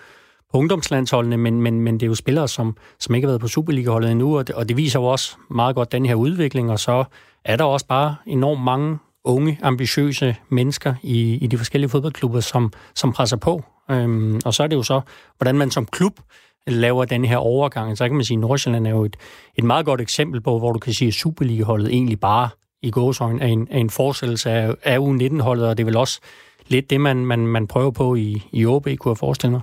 [0.52, 3.48] på ungdomslandsholdene, men, men, men det er jo spillere, som, som ikke har været på
[3.48, 6.80] Superliga-holdet endnu, og det, og det viser jo også meget godt den her udvikling, og
[6.80, 7.04] så
[7.46, 12.74] er der også bare enormt mange unge, ambitiøse mennesker i, i de forskellige fodboldklubber, som,
[12.96, 13.64] som presser på.
[13.92, 15.02] Øhm, og så er det jo så,
[15.38, 16.20] hvordan man som klub
[16.68, 17.98] laver den her overgang.
[17.98, 19.18] Så kan man sige, at Nordsjælland er jo et,
[19.56, 22.50] et meget godt eksempel på, hvor du kan sige, at Superliga-holdet egentlig bare
[22.82, 26.20] i gåsøjne er en, er en forestillelse af, af U19-holdet, og det er vel også
[26.68, 29.62] lidt det, man, man, man prøver på i, i OB, kunne jeg forestille mig.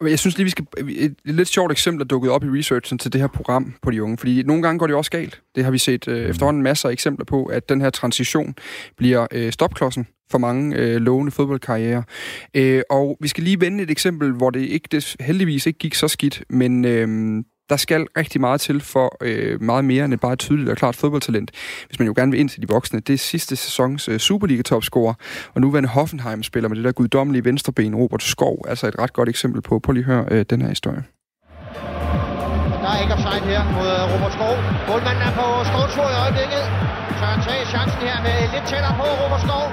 [0.00, 0.66] Jeg synes lige, vi skal...
[0.96, 4.02] Et lidt sjovt eksempel er dukket op i researchen til det her program på de
[4.02, 5.42] unge, fordi nogle gange går det også galt.
[5.54, 6.30] Det har vi set øh, mm.
[6.30, 8.54] efterhånden masser af eksempler på, at den her transition
[8.96, 12.02] bliver øh, stopklodsen for mange øh, lovende fodboldkarrierer.
[12.54, 15.94] Øh, og vi skal lige vende et eksempel, hvor det ikke det heldigvis ikke gik
[15.94, 20.20] så skidt, men øh, der skal rigtig meget til for øh, meget mere end et
[20.20, 21.50] bare tydeligt og klart fodboldtalent,
[21.86, 23.00] hvis man jo gerne vil ind til de voksne.
[23.00, 25.14] Det er sidste sæsons øh, Superliga-topscorer,
[25.54, 29.62] og nuværende Hoffenheim-spiller med det der guddommelige venstreben, Robert Skov, altså et ret godt eksempel
[29.62, 29.78] på.
[29.78, 31.04] Prøv lige at høre øh, den her historie.
[32.82, 34.54] Der er ikke offside her mod øh, Robert Skov.
[34.88, 36.64] Målmanden er på skovtur i øjeblikket.
[37.18, 39.66] Tør at tage chancen her med lidt tættere på Robert Skov.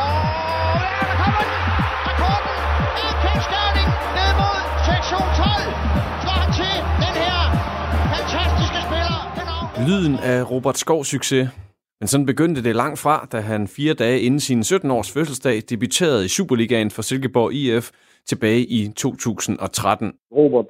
[0.00, 0.23] Og
[9.78, 11.48] Lyden af Robert Skovs succes.
[12.00, 16.24] Men sådan begyndte det langt fra, da han fire dage inden sin 17-års fødselsdag debuterede
[16.24, 17.86] i Superligaen for Silkeborg IF
[18.26, 20.12] tilbage i 2013.
[20.32, 20.66] Robert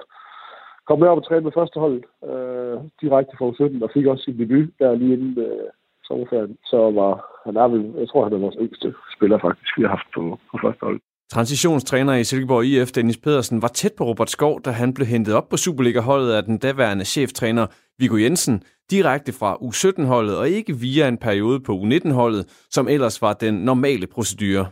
[0.87, 1.97] kom med op og træne med første hold
[2.29, 5.67] øh, direkte fra 17 og fik også sin debut der lige inden øh,
[6.07, 6.57] sommerferien.
[6.71, 7.11] Så var
[7.45, 10.39] han er vel, jeg tror han er vores yngste spiller faktisk, vi har haft på,
[10.51, 10.99] på første hold.
[11.31, 15.33] Transitionstræner i Silkeborg IF, Dennis Pedersen, var tæt på Robert Skov, da han blev hentet
[15.33, 17.65] op på Superliga-holdet af den daværende cheftræner
[17.99, 23.33] Viggo Jensen, direkte fra U17-holdet og ikke via en periode på U19-holdet, som ellers var
[23.33, 24.65] den normale procedure.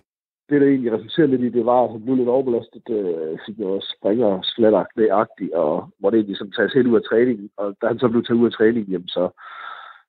[0.50, 3.58] Det, der egentlig resulterede lidt i, det var, at han blev lidt overbelastet, øh, fik
[3.60, 7.50] noget springer slatter knæagtigt, og hvor det egentlig som tages helt ud af træningen.
[7.58, 9.30] Og da han så blev taget ud af træningen, jamen, så,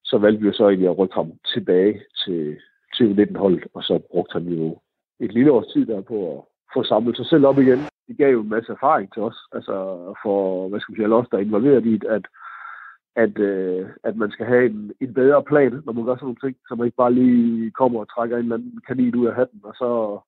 [0.04, 2.56] så valgte vi jo så egentlig at rykke ham tilbage til,
[2.96, 4.78] til U19-holdet, og så brugte han jo
[5.20, 6.40] et lille års tid der på at
[6.74, 7.78] få samlet sig selv op igen.
[8.08, 9.74] Det gav jo en masse erfaring til os, altså
[10.22, 12.24] for, hvad skal vi sige, alle os, der er involveret i, at,
[13.16, 16.42] at, øh, at man skal have en, en bedre plan, når man gør sådan nogle
[16.44, 19.34] ting, så man ikke bare lige kommer og trækker en eller anden kanin ud af
[19.34, 20.18] hatten, og så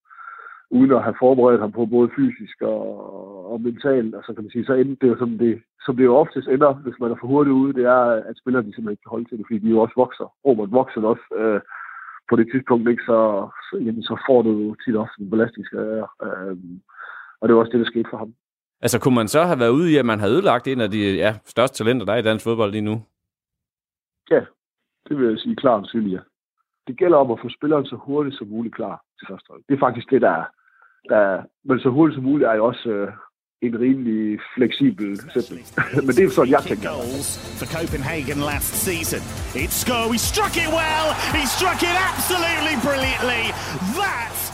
[0.70, 2.82] uden at have forberedt ham på både fysisk og,
[3.52, 6.04] og mentalt, og så kan man sige, så ender det jo som det, som det
[6.04, 9.02] jo oftest ender, hvis man er for hurtigt ude, det er, at spillerne simpelthen ikke
[9.02, 10.26] kan holde til det, fordi de jo også vokser.
[10.46, 11.60] Robert vokser også øh,
[12.28, 16.06] på det tidspunkt, ikke, så, så, jamen, så får du tit også en belastningsskade.
[16.24, 16.56] Øh,
[17.40, 18.32] og det var også det, der skete for ham.
[18.82, 21.14] Altså, kunne man så have været ude i, at man havde ødelagt en af de
[21.14, 23.02] ja, største talenter, der er i dansk fodbold lige nu?
[24.30, 24.40] Ja,
[25.08, 26.20] det vil jeg sige klart og tydeligt, ja.
[26.86, 29.62] Det gælder om at få spilleren så hurtigt som muligt klar til første hold.
[29.68, 30.44] Det er faktisk det, der er.
[31.10, 33.12] Der, men så hurtigt som muligt er jo også øh,
[33.62, 35.64] en rimelig fleksibel sætning.
[36.06, 36.88] Men det er sådan, jeg tænker.
[36.88, 39.22] Goals for Copenhagen last season.
[39.62, 40.00] It's go.
[40.14, 41.06] He struck it well.
[41.38, 43.42] He struck it absolutely brilliantly.
[44.00, 44.45] That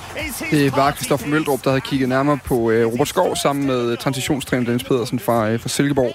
[0.51, 3.99] det var Kristoffer Møldrup, der havde kigget nærmere på øh, Robert Skov sammen med øh,
[3.99, 6.15] transitionstræner Dennis Pedersen fra, øh, fra Silkeborg.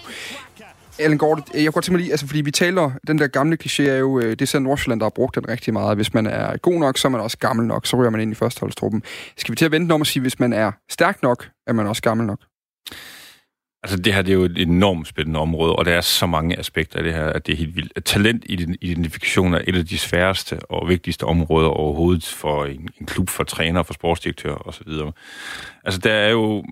[1.00, 3.28] Ellen Gård, øh, jeg kunne godt tænke mig lige, altså fordi vi taler, den der
[3.28, 5.98] gamle kliché er jo, øh, det er selv Nordsjælland, der har brugt den rigtig meget.
[5.98, 8.32] Hvis man er god nok, så er man også gammel nok, så ryger man ind
[8.32, 9.04] i førsteholdstruppen.
[9.38, 11.88] Skal vi til at vente om at sige, hvis man er stærk nok, er man
[11.88, 12.40] også gammel nok?
[13.84, 16.60] Altså, det her det er jo et enormt spændende område, og der er så mange
[16.60, 18.06] aspekter af det her, at det er helt vildt.
[18.06, 23.44] Talentidentifikation er et af de sværeste og vigtigste områder overhovedet for en, en klub, for
[23.44, 24.92] træner, for sportsdirektør osv.
[25.84, 26.64] Altså, der er jo...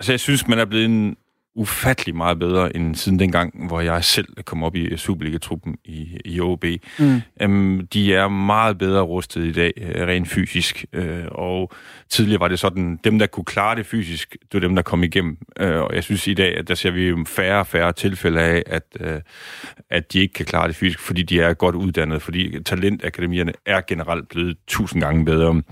[0.00, 1.16] Altså, jeg synes, man er blevet en
[1.56, 6.40] ufattelig meget bedre end siden dengang, hvor jeg selv kom op i Superliga-truppen i, i
[6.40, 6.64] OB.
[6.98, 7.22] Mm.
[7.40, 10.84] Øhm, de er meget bedre rustet i dag, øh, rent fysisk.
[10.92, 11.72] Øh, og
[12.08, 15.02] tidligere var det sådan, dem der kunne klare det fysisk, det var dem, der kom
[15.02, 15.38] igennem.
[15.60, 18.62] Øh, og jeg synes i dag, at der ser vi færre og færre tilfælde af,
[18.66, 19.20] at, øh,
[19.90, 23.80] at de ikke kan klare det fysisk, fordi de er godt uddannet, fordi talentakademierne er
[23.88, 25.62] generelt blevet tusind gange bedre.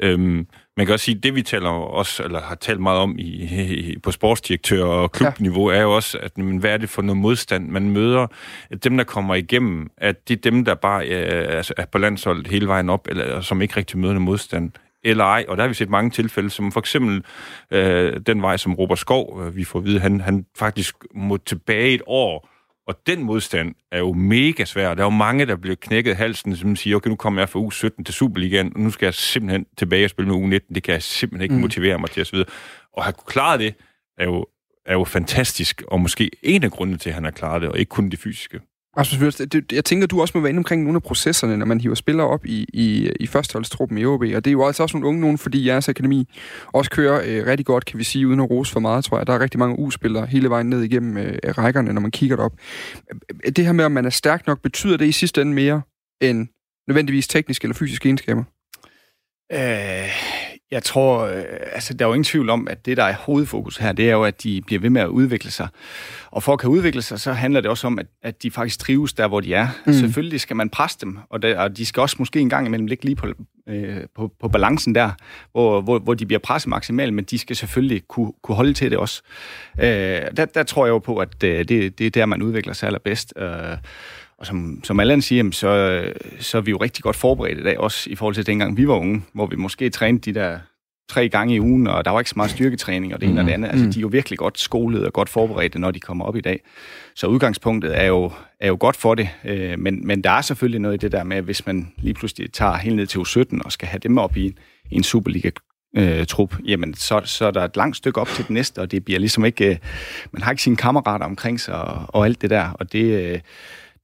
[0.00, 0.46] Øhm,
[0.76, 3.22] man kan også sige, at det vi taler også, eller har talt meget om i,
[3.22, 5.76] i, på sportsdirektør- og klubniveau, ja.
[5.76, 8.26] er jo også, at men, hvad er det for noget modstand, man møder?
[8.70, 11.98] At dem, der kommer igennem, at det er dem, der bare er, altså, er på
[11.98, 14.72] landsholdet hele vejen op, eller som ikke rigtig møder noget modstand
[15.04, 15.44] eller ej.
[15.48, 17.24] Og der har vi set mange tilfælde, som for eksempel
[17.70, 21.36] øh, den vej, som Robert Skov, øh, vi får at vide, han, han faktisk må
[21.36, 22.48] tilbage et år
[22.86, 24.94] og den modstand er jo mega svær.
[24.94, 27.58] Der er jo mange, der bliver knækket halsen, som siger, okay, nu kommer jeg fra
[27.58, 30.74] u 17 til Superligaen, og nu skal jeg simpelthen tilbage og spille med u 19.
[30.74, 31.60] Det kan jeg simpelthen ikke mm.
[31.60, 32.38] motivere mig til osv.
[32.92, 33.74] Og have klaret det,
[34.18, 34.46] er jo,
[34.86, 37.78] er jo fantastisk, og måske en af grundene til, at han har klaret det, og
[37.78, 38.60] ikke kun det fysiske.
[38.96, 39.40] Rasmus
[39.72, 42.26] jeg tænker, du også må være inde omkring nogle af processerne, når man hiver spillere
[42.26, 45.20] op i, i, i førsteholdstruppen i OB, og det er jo altså også nogle unge
[45.20, 46.28] nogen, fordi jeres akademi
[46.66, 49.26] også kører øh, rigtig godt, kan vi sige, uden at rose for meget, tror jeg.
[49.26, 52.52] Der er rigtig mange U-spillere hele vejen ned igennem øh, rækkerne, når man kigger derop.
[53.56, 55.82] Det her med, om man er stærk nok, betyder det i sidste ende mere
[56.20, 56.48] end
[56.88, 58.44] nødvendigvis tekniske eller fysiske egenskaber?
[59.52, 60.08] Øh,
[60.70, 63.76] jeg tror, øh, altså der er jo ingen tvivl om, at det, der er hovedfokus
[63.76, 65.68] her, det er jo, at de bliver ved med at udvikle sig.
[66.30, 68.78] Og for at kan udvikle sig, så handler det også om, at, at de faktisk
[68.78, 69.68] trives der, hvor de er.
[69.86, 69.92] Mm.
[69.92, 72.86] Selvfølgelig skal man presse dem, og, der, og de skal også måske en gang imellem
[72.86, 73.26] ligge lige på,
[73.68, 75.10] øh, på, på balancen der,
[75.52, 78.90] hvor, hvor, hvor de bliver presset maksimalt, men de skal selvfølgelig kunne, kunne holde til
[78.90, 79.22] det også.
[79.78, 79.86] Øh,
[80.36, 82.86] der, der tror jeg jo på, at øh, det, det er der, man udvikler sig
[82.86, 83.32] allerbedst.
[83.36, 83.76] Øh,
[84.44, 86.02] og som, som Allan siger, så,
[86.40, 88.88] så er vi jo rigtig godt forberedt i dag, også i forhold til dengang vi
[88.88, 90.58] var unge, hvor vi måske trænede de der
[91.08, 93.38] tre gange i ugen, og der var ikke så meget styrketræning og det ene mm.
[93.38, 93.68] og det andet.
[93.68, 93.92] Altså, mm.
[93.92, 96.60] de er jo virkelig godt skolet og godt forberedte, når de kommer op i dag.
[97.14, 100.80] Så udgangspunktet er jo, er jo godt for det, øh, men, men der er selvfølgelig
[100.80, 103.72] noget i det der med, hvis man lige pludselig tager helt ned til U17 og
[103.72, 104.46] skal have dem op i,
[104.90, 105.50] i en Superliga
[105.96, 108.90] øh, trup, jamen så, så er der et langt stykke op til det næste, og
[108.90, 109.76] det bliver ligesom ikke, øh,
[110.32, 113.40] man har ikke sine kammerater omkring sig og, og alt det der, og det, øh,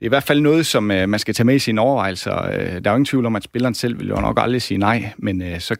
[0.00, 2.42] det er i hvert fald noget, som øh, man skal tage med i sine overvejelser.
[2.42, 4.78] Øh, der er jo ingen tvivl om, at spilleren selv vil jo nok aldrig sige
[4.78, 5.76] nej, men øh, så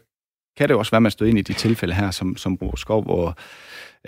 [0.57, 2.75] kan det også være, at man støder ind i de tilfælde her, som, som Bro
[2.75, 3.37] Skov, hvor,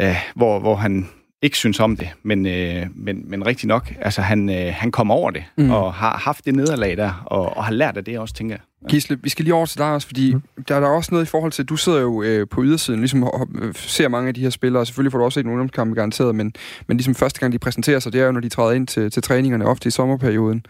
[0.01, 1.09] øh, hvor, hvor han
[1.43, 5.11] ikke synes om det, men, øh, men, men rigtig nok, altså han, øh, han kom
[5.11, 5.71] over det, mm.
[5.71, 8.89] og har haft det nederlag der, og, og har lært af det også, tænker jeg.
[8.89, 10.41] Gisle, vi skal lige over til dig også, fordi mm.
[10.67, 12.99] der, der er også noget i forhold til, at du sidder jo øh, på ydersiden,
[12.99, 15.45] ligesom og, øh, ser mange af de her spillere, og selvfølgelig får du også set
[15.45, 16.53] nogle ungdomskampe garanteret, men,
[16.87, 19.11] men ligesom første gang, de præsenterer sig, det er jo, når de træder ind til,
[19.11, 20.65] til træningerne, ofte i sommerperioden,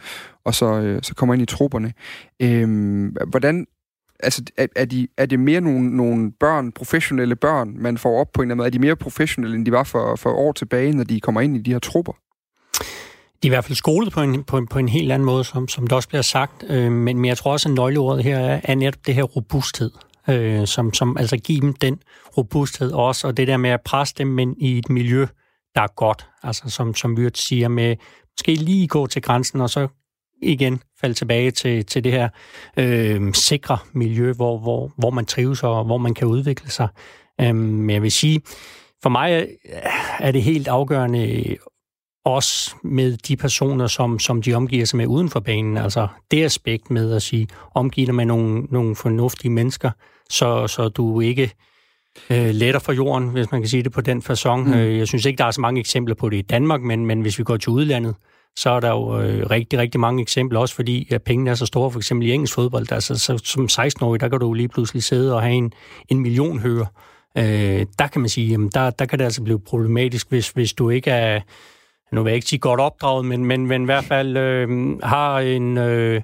[0.46, 1.94] og så, øh, så kommer ind i trupperne.
[2.42, 3.68] Øh, hvordan
[4.24, 8.28] altså, er, er, de, er det mere nogle, nogle børn, professionelle børn, man får op
[8.34, 8.68] på en eller anden måde?
[8.68, 11.58] Er de mere professionelle, end de var for, for år tilbage, når de kommer ind
[11.58, 12.14] i de her trupper?
[13.44, 15.44] De er i hvert fald skolet på en, på en, på en helt anden måde,
[15.44, 16.64] som, som det også bliver sagt.
[16.70, 19.92] Øh, men, men jeg tror også, at nøgleordet her er, er netop det her robusthed,
[20.30, 22.00] øh, som, som altså giver dem den
[22.38, 25.26] robusthed også, og det der med at presse dem men i et miljø,
[25.76, 26.28] der er godt.
[26.44, 27.96] Altså som, som Myrt siger, med
[28.34, 29.88] måske lige gå til grænsen, og så
[30.42, 32.30] igen falde tilbage til, til det her
[32.78, 36.88] øh, sikre miljø, hvor, hvor, hvor man trives og hvor man kan udvikle sig.
[37.42, 38.42] Øh, men jeg vil sige,
[39.04, 39.48] for mig
[40.20, 41.56] er det helt afgørende
[42.26, 45.78] også med de personer, som, som de omgiver sig med uden for banen.
[45.78, 49.92] Altså det aspekt med at sige, omgive dig med nogle, nogle fornuftige mennesker,
[50.30, 51.52] så, så du ikke
[52.30, 54.56] øh, letter for jorden, hvis man kan sige det på den façon.
[54.56, 54.74] Mm.
[54.74, 57.22] Øh, jeg synes ikke, der er så mange eksempler på det i Danmark, men, men
[57.22, 58.16] hvis vi går til udlandet,
[58.56, 61.66] så er der jo øh, rigtig, rigtig mange eksempler, også fordi at pengene er så
[61.66, 62.92] store, for eksempel i engelsk fodbold.
[62.92, 65.74] Altså, så, som 16-årig, der kan du lige pludselig sidde og have en,
[66.10, 66.86] en million hører.
[67.38, 70.74] Øh, der kan man sige, jamen, der, der kan det altså blive problematisk, hvis, hvis
[70.74, 71.40] du ikke er,
[72.12, 75.40] nu vil jeg ikke sige godt opdraget, men, men, men i hvert fald øh, har
[75.40, 75.78] en...
[75.78, 76.22] Øh,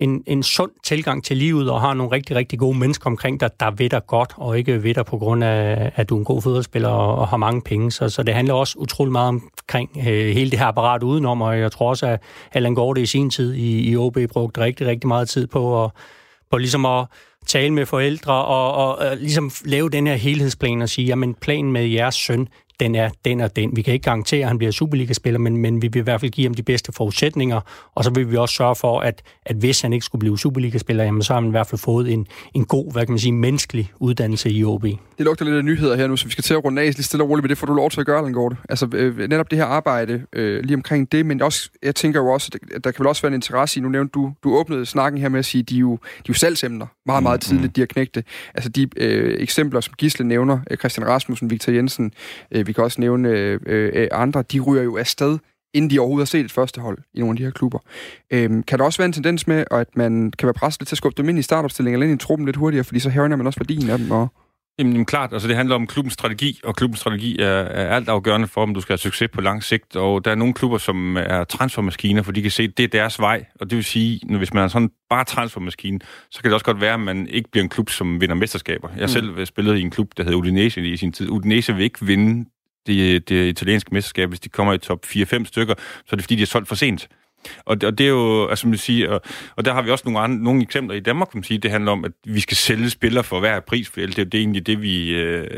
[0.00, 3.50] en, en sund tilgang til livet og har nogle rigtig, rigtig gode mennesker omkring dig,
[3.60, 6.24] der ved dig godt, og ikke ved dig på grund af, at du er en
[6.24, 7.90] god fodboldspiller og, og har mange penge.
[7.90, 11.58] Så, så det handler også utrolig meget omkring øh, hele det her apparat udenom, og
[11.58, 12.22] jeg tror også, at
[12.52, 15.90] Allan Gorte i sin tid i, i OB brugte rigtig, rigtig meget tid på at,
[16.50, 17.06] på ligesom at
[17.46, 21.72] tale med forældre og, og, og ligesom lave den her helhedsplan og sige, jamen planen
[21.72, 22.48] med jeres søn,
[22.80, 23.76] den er den og den.
[23.76, 26.30] Vi kan ikke garantere, at han bliver Superliga-spiller, men, men vi vil i hvert fald
[26.30, 27.60] give ham de bedste forudsætninger,
[27.94, 31.04] og så vil vi også sørge for, at, at hvis han ikke skulle blive Superliga-spiller,
[31.04, 33.32] jamen, så har han i hvert fald fået en, en god, hvad kan man sige,
[33.32, 34.82] menneskelig uddannelse i OB.
[34.82, 37.02] Det lugter lidt af nyheder her nu, så vi skal til at runde af lige
[37.02, 38.56] stille og roligt med det, får du lov til at gøre, Langgaard.
[38.68, 42.28] Altså øh, netop det her arbejde øh, lige omkring det, men også, jeg tænker jo
[42.28, 44.86] også, at der kan vel også være en interesse i, nu nævnte du, du åbnede
[44.86, 47.76] snakken her med at sige, de er jo, de er jo salgsemner meget, meget tidligt,
[47.76, 48.24] de har knægte.
[48.54, 52.12] Altså de øh, eksempler, som Gisle nævner, Christian Rasmussen, Victor Jensen,
[52.50, 55.38] øh, vi kan også nævne øh, øh, andre, de ryger jo afsted
[55.76, 57.78] inden de overhovedet har set et første hold i nogle af de her klubber.
[58.30, 60.94] Øhm, kan der også være en tendens med, at man kan være presset lidt til
[60.94, 63.36] at skubbe dem ind i startopstillingen eller ind i truppen lidt hurtigere, fordi så hævner
[63.36, 64.10] man også værdien af dem?
[64.10, 64.28] Og...
[64.78, 68.48] Jamen klart, altså det handler om klubbens strategi, og klubbens strategi er, er alt afgørende
[68.48, 69.96] for, om du skal have succes på lang sigt.
[69.96, 72.88] Og der er nogle klubber, som er transfermaskiner, for de kan se, at det er
[72.88, 73.44] deres vej.
[73.60, 76.00] Og det vil sige, at hvis man er sådan bare transfermaskine,
[76.30, 78.88] så kan det også godt være, at man ikke bliver en klub, som vinder mesterskaber.
[78.96, 79.08] Jeg mm.
[79.08, 81.28] selv spillede i en klub, der hed Udinese i sin tid.
[81.28, 82.44] Udinese vil ikke vinde
[82.86, 86.34] det, det italienske mesterskab, hvis de kommer i top 4-5 stykker, så er det fordi,
[86.36, 87.08] de er solgt for sent.
[87.64, 89.20] Og, og det er jo, altså man siger, og,
[89.56, 91.70] og der har vi også nogle, andre, nogle eksempler i Danmark, kan man sige, det
[91.70, 94.66] handler om, at vi skal sælge spillere for hver pris, for det, det er egentlig
[94.66, 95.50] det, vi, øh,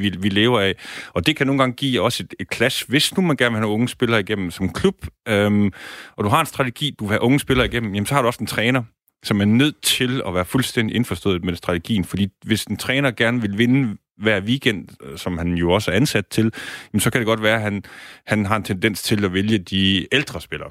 [0.00, 0.74] vi, vi lever af.
[1.12, 3.60] Og det kan nogle gange give også et, et clash, hvis nu man gerne vil
[3.60, 5.72] have unge spillere igennem som klub, øhm,
[6.16, 8.26] og du har en strategi, du vil have unge spillere igennem, jamen så har du
[8.26, 8.82] også en træner,
[9.22, 13.40] som er nødt til at være fuldstændig indforstået med strategien, fordi hvis en træner gerne
[13.40, 16.52] vil vinde hver weekend, øh, som han jo også er ansat til,
[16.98, 17.82] så kan det godt være, at han,
[18.26, 20.70] han har en tendens til at vælge de ældre spillere.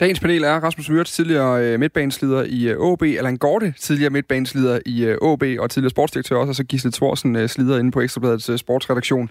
[0.00, 5.04] Dagens panel er Rasmus Myrt, tidligere øh, midtbanesleder i øh, Allan Gorte, tidligere midtbanesleder i
[5.04, 8.58] øh, og tidligere sportsdirektør også, og så Gisle Thorsen, øh, slider inde på Ekstrabladets øh,
[8.58, 9.30] sportsredaktion.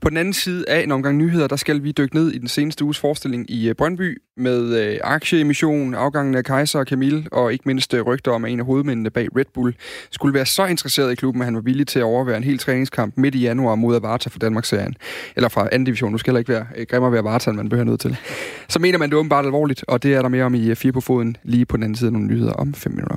[0.00, 2.48] På den anden side af en omgang nyheder, der skal vi dykke ned i den
[2.48, 7.52] seneste uges forestilling i øh, Brøndby med øh, aktieemission, afgangen af Kaiser og Camille, og
[7.52, 9.74] ikke mindst øh, rygter om, at en af hovedmændene bag Red Bull
[10.10, 12.58] skulle være så interesseret i klubben, at han var villig til at overvære en hel
[12.58, 14.94] træningskamp midt i januar mod Avarta fra Danmarksserien.
[15.36, 17.84] Eller fra anden division, nu skal heller ikke være øh, grimmer ved Avarta, man behøver
[17.84, 18.16] nødt til.
[18.68, 20.92] Så mener man det åbenbart alvorligt, og det er der mere om i øh, 4
[20.92, 23.16] på foden lige på den anden side af nogle nyheder om 5 minutter.